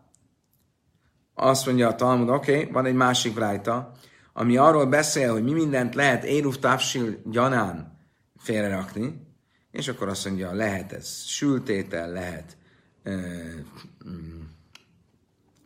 [1.35, 3.92] Azt mondja a Talmud, oké, okay, van egy másik rájta,
[4.33, 7.98] ami arról beszél, hogy mi mindent lehet Éruf távsil gyanán
[8.38, 9.26] félrerakni,
[9.70, 12.57] és akkor azt mondja, lehet ez sültétel, lehet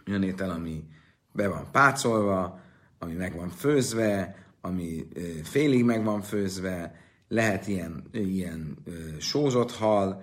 [0.09, 0.85] olyan étel, ami
[1.33, 2.61] be van pácolva,
[2.99, 5.09] ami meg van főzve, ami
[5.43, 6.95] félig meg van főzve,
[7.29, 8.79] lehet ilyen, ilyen
[9.19, 10.23] sózott hal,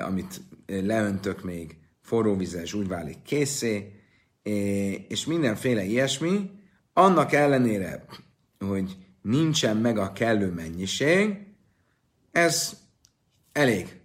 [0.00, 3.92] amit leöntök még forró vízzel, és úgy válik készé,
[5.08, 6.50] és mindenféle ilyesmi,
[6.92, 8.04] annak ellenére,
[8.58, 11.46] hogy nincsen meg a kellő mennyiség,
[12.32, 12.80] ez
[13.52, 13.99] elég.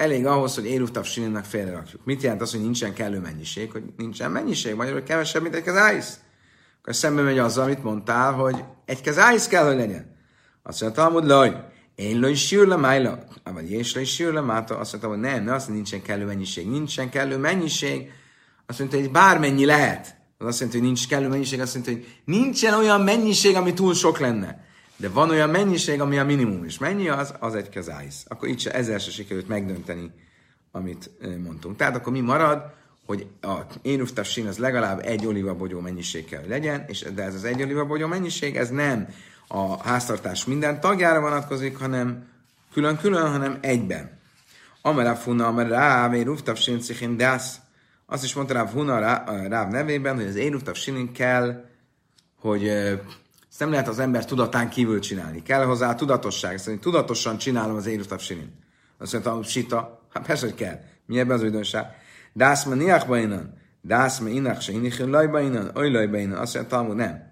[0.00, 2.04] Elég ahhoz, hogy Éruv Tafsilinnak félre rakjuk.
[2.04, 3.70] Mit jelent az, hogy nincsen kellő mennyiség?
[3.72, 6.18] Hogy nincsen mennyiség, magyarul kevesebb, mint egy kezáisz.
[6.80, 10.16] Akkor szembe megy azzal, amit mondtál, hogy egy kezáisz kell, hogy legyen.
[10.62, 15.10] Azt mondja, Talmud, laj, én lőj sírle májla, vagy és lőj sírle máta, azt mondta,
[15.10, 16.68] hogy nem, ne azt mondja, nincsen kellő mennyiség.
[16.68, 18.10] Nincsen kellő mennyiség,
[18.66, 20.16] azt mondta, hogy bármennyi lehet.
[20.38, 23.94] Az azt jelenti, hogy nincs kellő mennyiség, azt jelenti, hogy nincsen olyan mennyiség, ami túl
[23.94, 24.68] sok lenne.
[25.00, 27.34] De van olyan mennyiség, ami a minimum, és mennyi az?
[27.38, 28.24] Az egy kezáisz.
[28.28, 30.10] Akkor itt se ezzel se sikerült megdönteni,
[30.72, 31.10] amit
[31.42, 31.76] mondtunk.
[31.76, 32.62] Tehát akkor mi marad,
[33.06, 37.62] hogy a énuftafsin az legalább egy olivabogyó mennyiség kell legyen, és de ez az egy
[37.62, 39.08] olivabogyó mennyiség, ez nem
[39.48, 42.28] a háztartás minden tagjára vonatkozik, hanem
[42.72, 44.18] külön-külön, hanem egyben.
[44.82, 47.56] Amerá funa, amerá, rá, énuftafsin cichin dász.
[48.06, 48.98] Azt is mondta Ráv Huna
[49.48, 51.64] Ráv nevében, hogy az énuftafsinin kell,
[52.40, 52.70] hogy
[53.60, 55.42] ezt az ember tudatán kívül csinálni.
[55.42, 56.58] Kell hozzá a tudatosság.
[56.58, 58.52] Szerint tudatosan csinálom az éruftapsinin.
[58.98, 60.06] Azt mondta, hogy sita.
[60.12, 60.78] Hát persze, hogy kell.
[61.06, 61.86] Mi ebben az újdonság?
[62.32, 63.58] Dász me niachba innen.
[63.80, 65.70] Dász me inach se inichin lajba innen.
[65.74, 66.38] Oly lajba innen.
[66.38, 67.28] Azt mondta, Talmud, nem.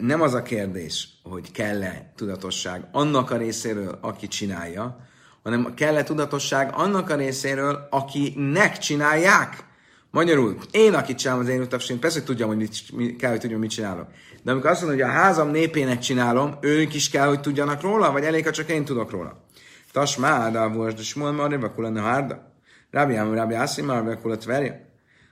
[0.00, 5.06] Nem az a kérdés, hogy kell-e tudatosság annak a részéről, aki csinálja,
[5.42, 9.67] hanem kell-e tudatosság annak a részéről, akinek csinálják.
[10.10, 13.60] Magyarul, én, aki csinálom az én utapsint, persze, hogy tudjam, hogy mit, kell, hogy tudjam,
[13.60, 14.06] mit csinálok.
[14.42, 18.12] De amikor azt mondom, hogy a házam népének csinálom, ők is kell, hogy tudjanak róla,
[18.12, 19.44] vagy elég, ha csak én tudok róla.
[19.92, 22.52] Tasmá, de a de smol marri, vakula ne hárda.
[22.90, 24.88] Rábi Ámú, Rábi Ászi, már vakula tverje.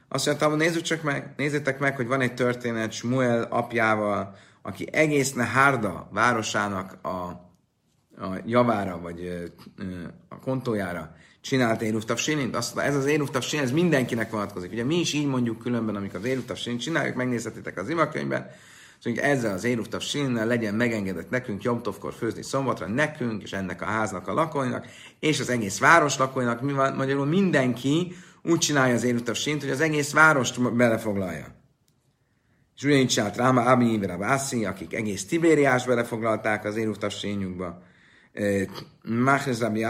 [0.08, 5.32] Azt mondtam, nézzük csak meg, nézzétek meg, hogy van egy történet Smuel apjával, aki egész
[5.32, 7.08] Nehárda városának a,
[8.24, 9.50] a javára, vagy
[10.28, 11.14] a kontójára
[11.46, 14.72] csinált Éruftaf Sinint, azt ez az Éruftaf Sin, ez mindenkinek vonatkozik.
[14.72, 18.50] Ugye mi is így mondjuk különben, amikor az Éruftaf Sinint csináljuk, megnézhetitek az imakönyvben,
[18.98, 23.84] Szóval ezzel az Éruftaf Sinnel legyen megengedett nekünk Jomtovkor főzni szombatra, nekünk és ennek a
[23.84, 24.86] háznak a lakóinak,
[25.20, 29.70] és az egész város lakóinak, mi van, magyarul mindenki úgy csinálja az Éruftaf Sint, hogy
[29.70, 31.46] az egész várost belefoglalja.
[32.76, 37.82] És ugyanígy csinált Ráma Abi Bászi, akik egész Tibériás belefoglalták az Éruftaf Sinjukba.
[39.02, 39.80] Máhrez Rabbi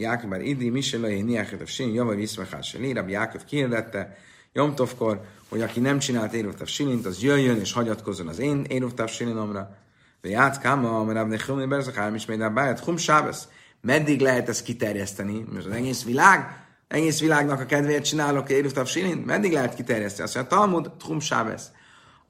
[0.00, 4.16] Jákob Bar Idi, Miselai, Niáketov Sin, Java Viszmechás Seli, Rabbi Jákob kihirdette
[4.52, 9.76] Jomtovkor, hogy aki nem csinált Éruftaf Silint, az jöjjön és hagyatkozzon az én Éruftaf Silinomra.
[10.22, 13.48] Játsz káma, mert Rabbi Chumni Berzakár, is még báját, Hum Sábesz.
[13.80, 15.44] Meddig lehet ezt kiterjeszteni?
[15.52, 19.26] Most az egész világ, egész világnak a kedvéért csinálok Éruftaf Silint?
[19.26, 20.24] Meddig lehet kiterjeszteni?
[20.28, 21.70] Azt mondja, Talmud, Hum Sábesz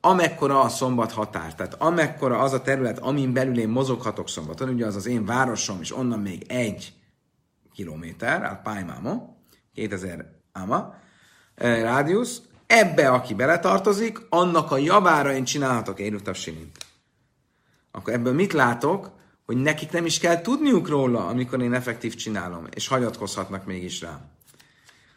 [0.05, 4.87] amekkora a szombat határ, tehát amekkora az a terület, amin belül én mozoghatok szombaton, ugye
[4.87, 6.93] az az én városom, és onnan még egy
[7.73, 9.37] kilométer, hát Pálymáma,
[9.75, 10.95] 2000 áma,
[11.55, 16.77] eh, rádiusz, ebbe, aki beletartozik, annak a javára én csinálhatok Érutav Simint.
[17.90, 19.11] Akkor ebből mit látok?
[19.47, 24.21] Hogy nekik nem is kell tudniuk róla, amikor én effektív csinálom, és hagyatkozhatnak mégis rám.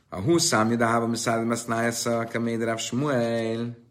[0.10, 3.87] A húsz számja, de hába, mi szállom ezt nájesz, kemédráv Smuel,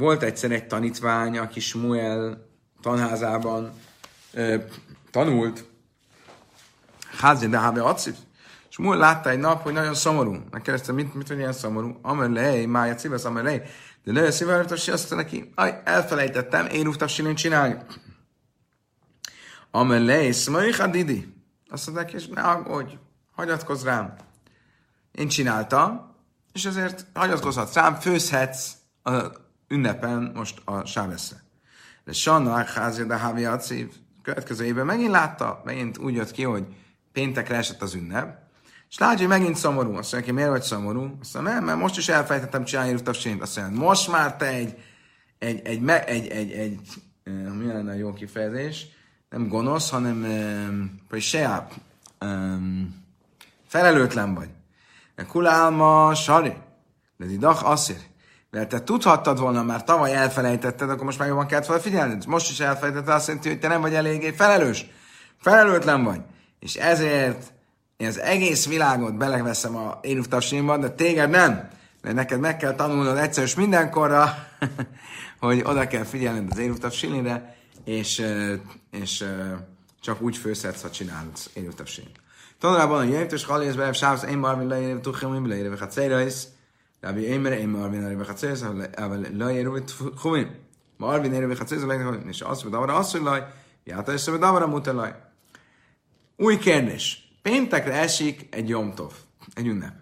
[0.00, 2.46] volt egyszer egy tanítvány, aki Smuel
[2.82, 3.72] tanházában
[4.32, 4.56] ö,
[5.10, 5.64] tanult,
[7.18, 8.16] házi de hábe acif.
[8.68, 10.36] Smuel látta egy nap, hogy nagyon szomorú.
[10.50, 11.98] Megkérdezte, mit, mit, hogy ilyen szomorú?
[12.02, 13.62] Amelej, mája civesz, amelej.
[14.04, 17.76] De lője szívelőtös, azt neki, aj, elfelejtettem, én rúgtassilén csinálni.
[19.70, 21.34] Amelej, szmai hadidi.
[21.70, 22.92] Azt mondta neki, és ne aggódj,
[23.32, 24.14] hagyatkozz rám.
[25.12, 26.14] Én csináltam,
[26.52, 29.10] és ezért hagyatkozhatsz rám, főzhetsz a
[29.70, 31.36] ünnepen most a Sáveszre.
[32.04, 33.46] De Sanna Házja de Hávi
[34.22, 36.66] következő évben megint látta, megint úgy jött ki, hogy
[37.12, 38.38] péntekre esett az ünnep,
[38.90, 39.94] és látja, hogy megint szomorú.
[39.94, 41.16] Azt mondja, miért vagy szomorú?
[41.20, 43.42] Azt mondja, nem, mert most is elfejtettem csinálni rutavsényt.
[43.42, 44.78] Azt mondja, most már te egy,
[45.38, 46.80] egy, egy, egy, egy, egy, egy
[47.32, 48.86] mi lenne a jó kifejezés?
[49.28, 50.26] Nem gonosz, hanem
[51.08, 51.68] vagy se
[53.66, 54.48] felelőtlen vagy.
[55.28, 56.52] Kulálma, sari.
[57.16, 58.09] De didach asszír.
[58.50, 62.16] Mert te tudhattad volna, már tavaly elfelejtetted, akkor most már jobban kellett volna figyelni.
[62.26, 64.86] Most is elfelejtetted, azt jelenti, hogy te nem vagy eléggé felelős.
[65.40, 66.20] Felelőtlen vagy.
[66.58, 67.52] És ezért
[67.96, 70.24] én az egész világot beleveszem a én
[70.80, 71.68] de téged nem.
[72.02, 74.34] Mert neked meg kell tanulnod egyszer és mindenkorra,
[75.40, 78.22] hogy oda kell figyelned az én utassinire, és,
[78.90, 79.24] és
[80.00, 82.20] csak úgy főzhetsz, ha csinálod én utassinit.
[82.58, 86.34] Tanulában a jöjjött, és halész sávsz, én barmin leérve, tuchim, leérve, hát is,
[87.03, 88.63] רבי אימר אין מרבין הרי בחצץ,
[88.97, 90.47] אבל לא יראו את תחומים.
[90.99, 93.41] מרבין הרי בחצץ, לא יראו את נשאס ודבר אסור לי,
[93.87, 95.09] játa és ודבר המותר לי.
[96.35, 97.29] Új kérdés.
[97.41, 99.13] Péntekre esik egy jomtov,
[99.53, 99.93] egy ünnep.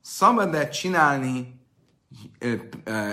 [0.00, 1.60] Szabad-e csinálni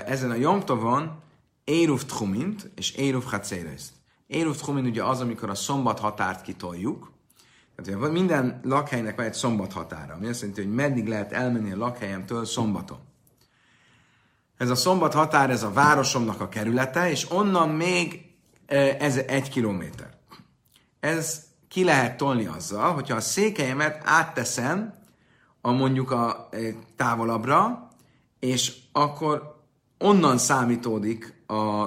[0.06, 1.22] ezen a jomtovon
[1.64, 3.94] Éruf Tchumint és Éruf Hacérezt?
[4.28, 7.12] Éruf Tchumin ugye az, amikor a szombat határt kitoljuk,
[7.76, 11.78] Tehát minden lakhelynek van egy szombat határa, ami azt jelenti, hogy meddig lehet elmenni a
[11.78, 13.00] lakhelyemtől szombaton.
[14.57, 18.25] Ez a szombat határ, ez a városomnak a kerülete, és onnan még
[18.99, 20.11] ez egy kilométer.
[21.01, 24.95] Ez ki lehet tolni azzal, hogyha a székelyemet átteszem
[25.61, 26.49] a mondjuk a
[26.97, 27.89] távolabbra,
[28.39, 29.65] és akkor
[29.99, 31.87] onnan számítódik a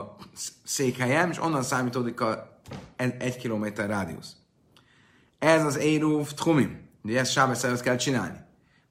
[0.63, 2.59] székhelyem, és onnan számítódik a
[2.95, 4.35] egy kilométer rádiusz.
[5.39, 6.89] Ez az Éruf Tchumim.
[7.03, 8.37] Ugye ezt Sábesz előtt kell csinálni.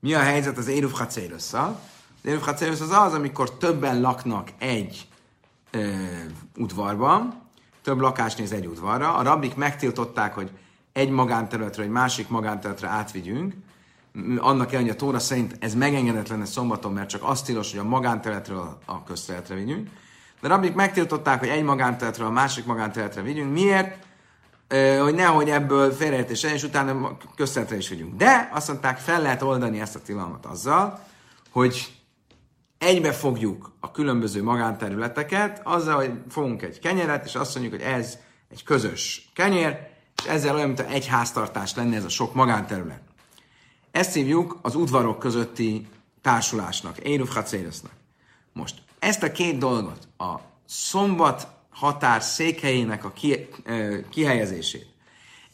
[0.00, 1.80] Mi a helyzet az Éruf Hacérusszal?
[2.22, 5.08] Az Éruf Hacérusz az az, amikor többen laknak egy
[5.70, 5.90] ö,
[6.56, 7.42] udvarban,
[7.82, 9.14] több lakás néz egy udvarra.
[9.14, 10.50] A rabbik megtiltották, hogy
[10.92, 13.54] egy magánterületre, egy másik magánterületre átvigyünk,
[14.38, 17.80] annak ellenére, hogy a Tóra szerint ez megengedett lenne szombaton, mert csak azt tilos, hogy
[17.80, 19.88] a magánterületről a közterületre vigyünk.
[20.40, 23.52] De rabbik megtiltották, hogy egy magánterületről a másik magánterületre vigyünk.
[23.52, 24.06] Miért?
[25.00, 28.16] hogy nehogy ebből félreértés és utána közterületre is vigyünk.
[28.16, 31.04] De azt mondták, fel lehet oldani ezt a tilalmat azzal,
[31.50, 31.97] hogy
[32.78, 38.18] egybe fogjuk a különböző magánterületeket, azzal, hogy fogunk egy kenyeret, és azt mondjuk, hogy ez
[38.50, 39.78] egy közös kenyér,
[40.16, 43.02] és ezzel olyan, mint egy háztartás lenne ez a sok magánterület.
[43.90, 45.86] Ezt hívjuk az udvarok közötti
[46.22, 46.98] társulásnak,
[47.28, 47.92] Hacéresznek.
[48.52, 50.34] Most ezt a két dolgot, a
[50.66, 53.48] szombat határ székhelyének a ki,
[54.10, 54.86] kihelyezését,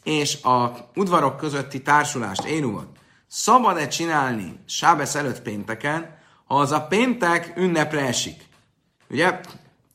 [0.03, 2.97] és a udvarok közötti társulást, Éruvot,
[3.27, 6.17] szabad-e csinálni Sábesz előtt pénteken,
[6.47, 8.45] az a péntek ünnepre esik?
[9.09, 9.39] Ugye?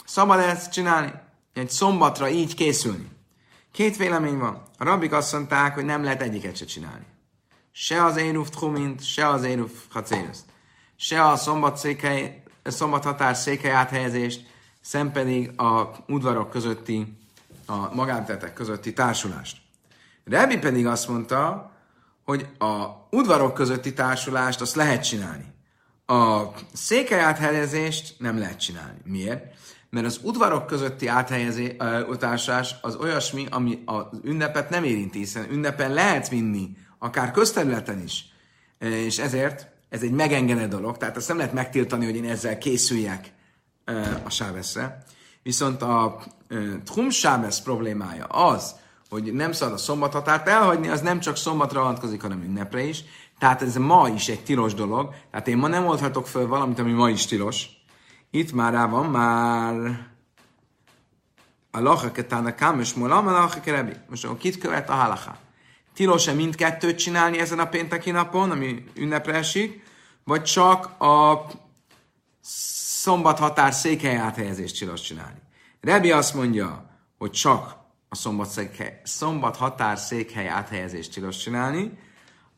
[0.05, 1.13] Szabad ezt csinálni?
[1.53, 3.09] Egy szombatra így készülni.
[3.73, 4.63] Két vélemény van.
[4.79, 7.05] A rabbik azt mondták, hogy nem lehet egyiket se csinálni.
[7.73, 10.45] Se az Éruf Tchumint, se az Éruf Hacéruszt.
[10.97, 14.47] Se a szombat, székhely, szombat határ székhely áthelyezést,
[14.81, 17.19] szem pedig a udvarok közötti,
[17.67, 19.57] a magántetek közötti társulást.
[20.25, 21.73] Rebi pedig azt mondta,
[22.25, 25.50] hogy a udvarok közötti társulást azt lehet csinálni.
[26.11, 28.99] A székely áthelyezést nem lehet csinálni.
[29.05, 29.45] Miért?
[29.91, 31.77] Mert az udvarok közötti áthelyezés,
[32.19, 38.25] társulás az olyasmi, ami az ünnepet nem érinti, hiszen ünnepen lehet vinni akár közterületen is.
[38.79, 43.33] És ezért ez egy megengedett dolog, tehát azt nem lehet megtiltani, hogy én ezzel készüljek
[44.25, 45.03] a sáveszre.
[45.43, 46.23] Viszont a
[46.85, 47.09] Tchum
[47.65, 48.75] problémája az,
[49.09, 53.05] hogy nem szabad a szombathatárt elhagyni, az nem csak szombatra vonatkozik, hanem ünnepre is.
[53.41, 55.15] Tehát ez ma is egy tilos dolog.
[55.31, 57.67] Tehát én ma nem oldhatok föl valamit, ami ma is tilos.
[58.31, 59.75] Itt már rá van már
[61.71, 63.93] a lachaketának kám, és molam a lachakerebi.
[64.09, 65.39] Most akkor kit követ a halaká?
[65.95, 69.83] Tilos-e mindkettőt csinálni ezen a pénteki napon, ami ünnepre esik,
[70.25, 71.47] vagy csak a
[73.01, 75.39] szombat határ székhely áthelyezést tilos csinálni.
[75.81, 77.77] Rebi azt mondja, hogy csak
[78.09, 81.99] a szombat, székhely, szombat határ székhely áthelyezést tilos csinálni.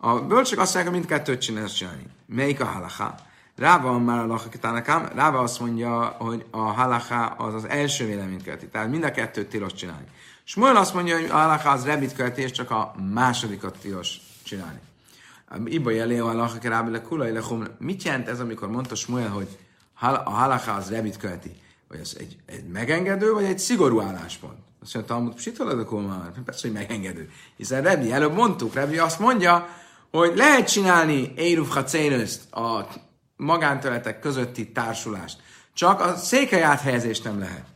[0.04, 2.06] A bölcsök azt mondják, hogy mindkettőt csinálsz csinálni.
[2.26, 3.14] Melyik a halaká?
[3.56, 8.42] Ráva van már a lachakitának, Ráva azt mondja, hogy a halaká az az első véleményt
[8.42, 10.06] követi, tehát mind a kettőt tilos csinálni.
[10.44, 14.80] Smuel azt mondja, hogy a halaká az rebit követi, és csak a másodikat tilos csinálni.
[15.64, 17.38] Iba jelé a lachakirábi le kulai
[17.78, 19.58] Mit jelent ez, amikor mondta Smuel, hogy
[20.00, 21.50] a halaká az rebit követi?
[21.88, 24.58] Vagy ez egy, egy megengedő, vagy egy szigorú álláspont?
[24.82, 27.30] Azt mondja, Talmud, psitolad a Persze, hogy megengedő.
[27.56, 29.80] Hiszen Rebi, előbb mondtuk, Rebi azt mondja,
[30.12, 32.86] hogy lehet csinálni Éruf Hacénözt, a
[33.36, 35.38] magántöletek közötti társulást.
[35.74, 37.66] Csak a székely áthelyezést nem lehet.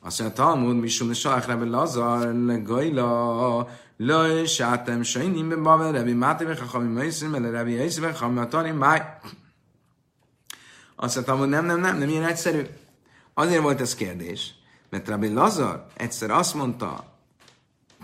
[0.00, 6.44] Azt mondja, Talmud, Misum, de Salach Rebbe Lazar, Gajla, Laj, Sátem, Sajnim, Bebavel, Rebbi, Máté,
[6.44, 9.02] Bechachami, Maiszim, Mele, Rebbi, Eiszi, Bechami, Atari, Máj.
[10.96, 12.62] Azt mondta, hogy nem, nem, nem, nem ilyen egyszerű.
[13.34, 14.54] Azért volt ez kérdés,
[14.90, 17.11] mert Rabbi Lazar egyszer azt mondta,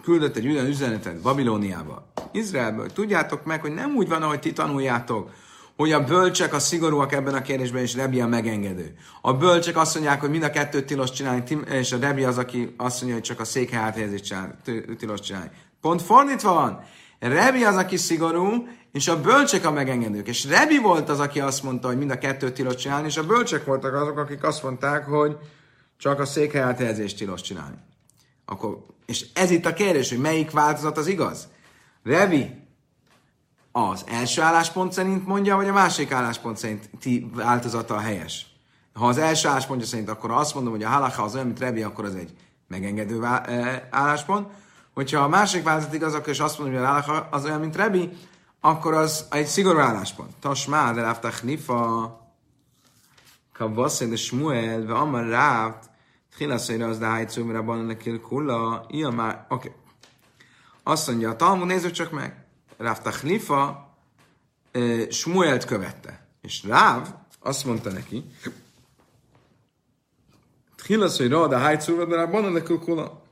[0.03, 4.53] küldött egy olyan üzenetet Babilóniába, Izraelből, hogy tudjátok meg, hogy nem úgy van, ahogy ti
[4.53, 5.31] tanuljátok,
[5.77, 8.95] hogy a bölcsek a szigorúak ebben a kérdésben, és Rebi a megengedő.
[9.21, 12.75] A bölcsek azt mondják, hogy mind a kettőt tilos csinálni, és a Rebi az, aki
[12.77, 14.35] azt mondja, hogy csak a székhely áthelyezést
[14.99, 15.51] tilos csinálni.
[15.81, 16.85] Pont fordítva van.
[17.19, 20.29] Rebi az, aki szigorú, és a bölcsek a megengedők.
[20.29, 23.27] És Rebi volt az, aki azt mondta, hogy mind a kettőt tilos csinálni, és a
[23.27, 25.37] bölcsek voltak azok, akik azt mondták, hogy
[25.99, 27.77] csak a székhely áthelyezést tilos csinálni.
[28.51, 31.49] Akkor, és ez itt a kérdés, hogy melyik változat az igaz?
[32.03, 32.67] Revi
[33.73, 38.47] az első álláspont szerint mondja, vagy a másik álláspont szerint ti változata a helyes.
[38.93, 41.83] Ha az első álláspontja szerint, akkor azt mondom, hogy a halacha az olyan, mint Revi,
[41.83, 42.35] akkor az egy
[42.69, 43.25] megengedő
[43.91, 44.49] álláspont.
[44.95, 47.77] Hogyha a másik változat igaz, akkor is azt mondom, hogy a halacha az olyan, mint
[47.77, 48.11] Rebi,
[48.61, 50.31] akkor az egy szigorú álláspont.
[50.41, 52.17] Tasmá, de ráftach nifa,
[53.53, 55.91] kavasszeg de Smuel, ve amar ráft,
[56.39, 59.69] Tchilaszajra az de hajtszó, mire abban nekil kula, ilyen már, oké.
[59.69, 59.81] Okay.
[60.83, 62.45] Azt mondja a Talmud, nézzük csak meg.
[62.77, 63.95] Ráv Tachlifa
[65.11, 66.27] Smuelt követte.
[66.41, 68.25] És Ráv azt mondta neki,
[71.29, 73.23] Rada a hájcúva, de Rábban a kula.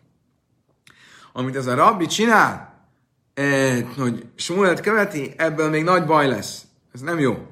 [1.32, 2.86] Amit ez a rabbi csinál,
[3.96, 6.62] hogy Smuelt követi, ebből még nagy baj lesz.
[6.92, 7.46] Ez nem jó.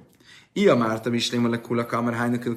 [0.52, 2.56] Ia Márta Vislém a lekula kamer hánykül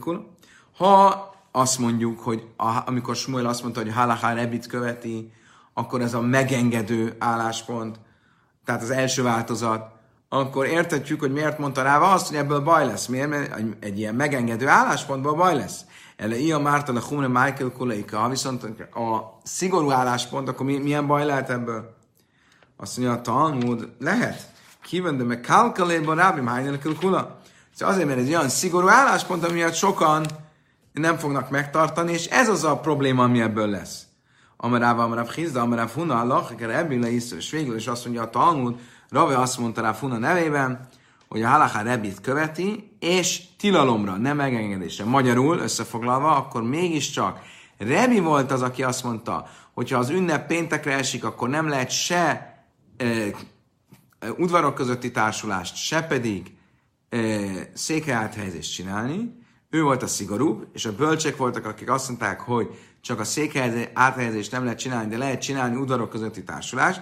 [0.75, 5.31] Ha azt mondjuk, hogy a, amikor Smuel azt mondta, hogy Halachá Rebit követi,
[5.73, 7.99] akkor ez a megengedő álláspont,
[8.65, 9.95] tehát az első változat,
[10.29, 13.05] akkor értetjük, hogy miért mondta rá azt, hogy ebből baj lesz.
[13.05, 13.29] Miért?
[13.29, 15.81] Mert egy ilyen megengedő álláspontból baj lesz.
[16.15, 21.25] Ele ia Márta a Humne Michael Kuleika, ha viszont a szigorú álláspont, akkor milyen baj
[21.25, 21.95] lehet ebből?
[22.77, 24.51] Azt mondja, a Talmud lehet.
[24.81, 27.39] Kíván, de meg kalkaléban rábim hányan kula.
[27.75, 30.25] Szóval azért, mert ez olyan szigorú álláspont, amiatt sokan
[30.99, 34.05] nem fognak megtartani, és ez az a probléma, ami ebből lesz.
[34.57, 38.79] Amarával Amarav Hizda, Amarav Huna, Allah, ebből le és végül is azt mondja a Talmud,
[39.09, 40.87] Rave azt mondta rá Funa nevében,
[41.27, 45.05] hogy a halaká rebit követi, és tilalomra, nem megengedésre.
[45.05, 47.39] Magyarul, összefoglalva, akkor mégiscsak
[47.77, 52.55] Rebi volt az, aki azt mondta, hogyha az ünnep péntekre esik, akkor nem lehet se
[52.97, 53.31] e, e,
[54.37, 56.51] udvarok közötti társulást, se pedig
[57.09, 57.17] e,
[57.73, 59.45] székelyáthelyezést csinálni.
[59.78, 63.91] Ő volt a szigorúbb, és a bölcsek voltak, akik azt mondták, hogy csak a székely
[63.93, 67.01] áthelyezést nem lehet csinálni, de lehet csinálni udvarok közötti társulást.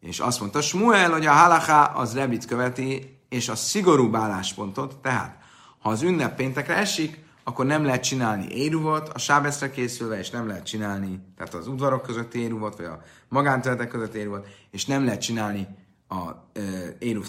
[0.00, 5.38] És azt mondta Smuel, hogy a halaká az rebit követi, és a szigorú álláspontot, tehát
[5.78, 10.46] ha az ünnep péntekre esik, akkor nem lehet csinálni éruvot a sábeszre készülve, és nem
[10.46, 15.20] lehet csinálni, tehát az udvarok között éruvot, vagy a magánterületek között éruvot, és nem lehet
[15.20, 15.66] csinálni
[16.08, 16.60] a e,
[16.98, 17.26] éruv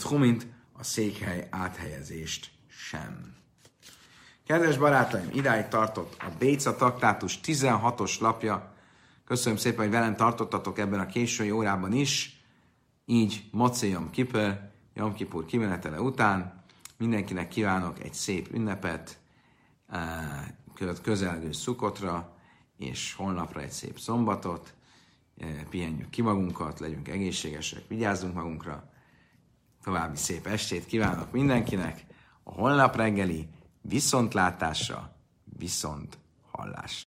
[0.73, 3.35] a székhely áthelyezést sem.
[4.45, 8.73] Kedves barátaim, idáig tartott a Béca taktátus 16-os lapja.
[9.23, 12.43] Köszönöm szépen, hogy velem tartottatok ebben a késői órában is.
[13.05, 14.59] Így Mocé Jom Kippur,
[14.93, 16.63] Jom Kippur kimenetele után
[16.97, 19.17] mindenkinek kívánok egy szép ünnepet,
[19.89, 22.35] eh, közelgő szukotra,
[22.77, 24.73] és holnapra egy szép szombatot.
[25.37, 28.89] Eh, pihenjük ki magunkat, legyünk egészségesek, vigyázzunk magunkra.
[29.83, 32.05] További szép estét kívánok mindenkinek.
[32.43, 33.49] A holnap reggeli
[33.87, 35.15] viszontlátásra,
[35.57, 36.17] viszont
[36.51, 37.03] hallás.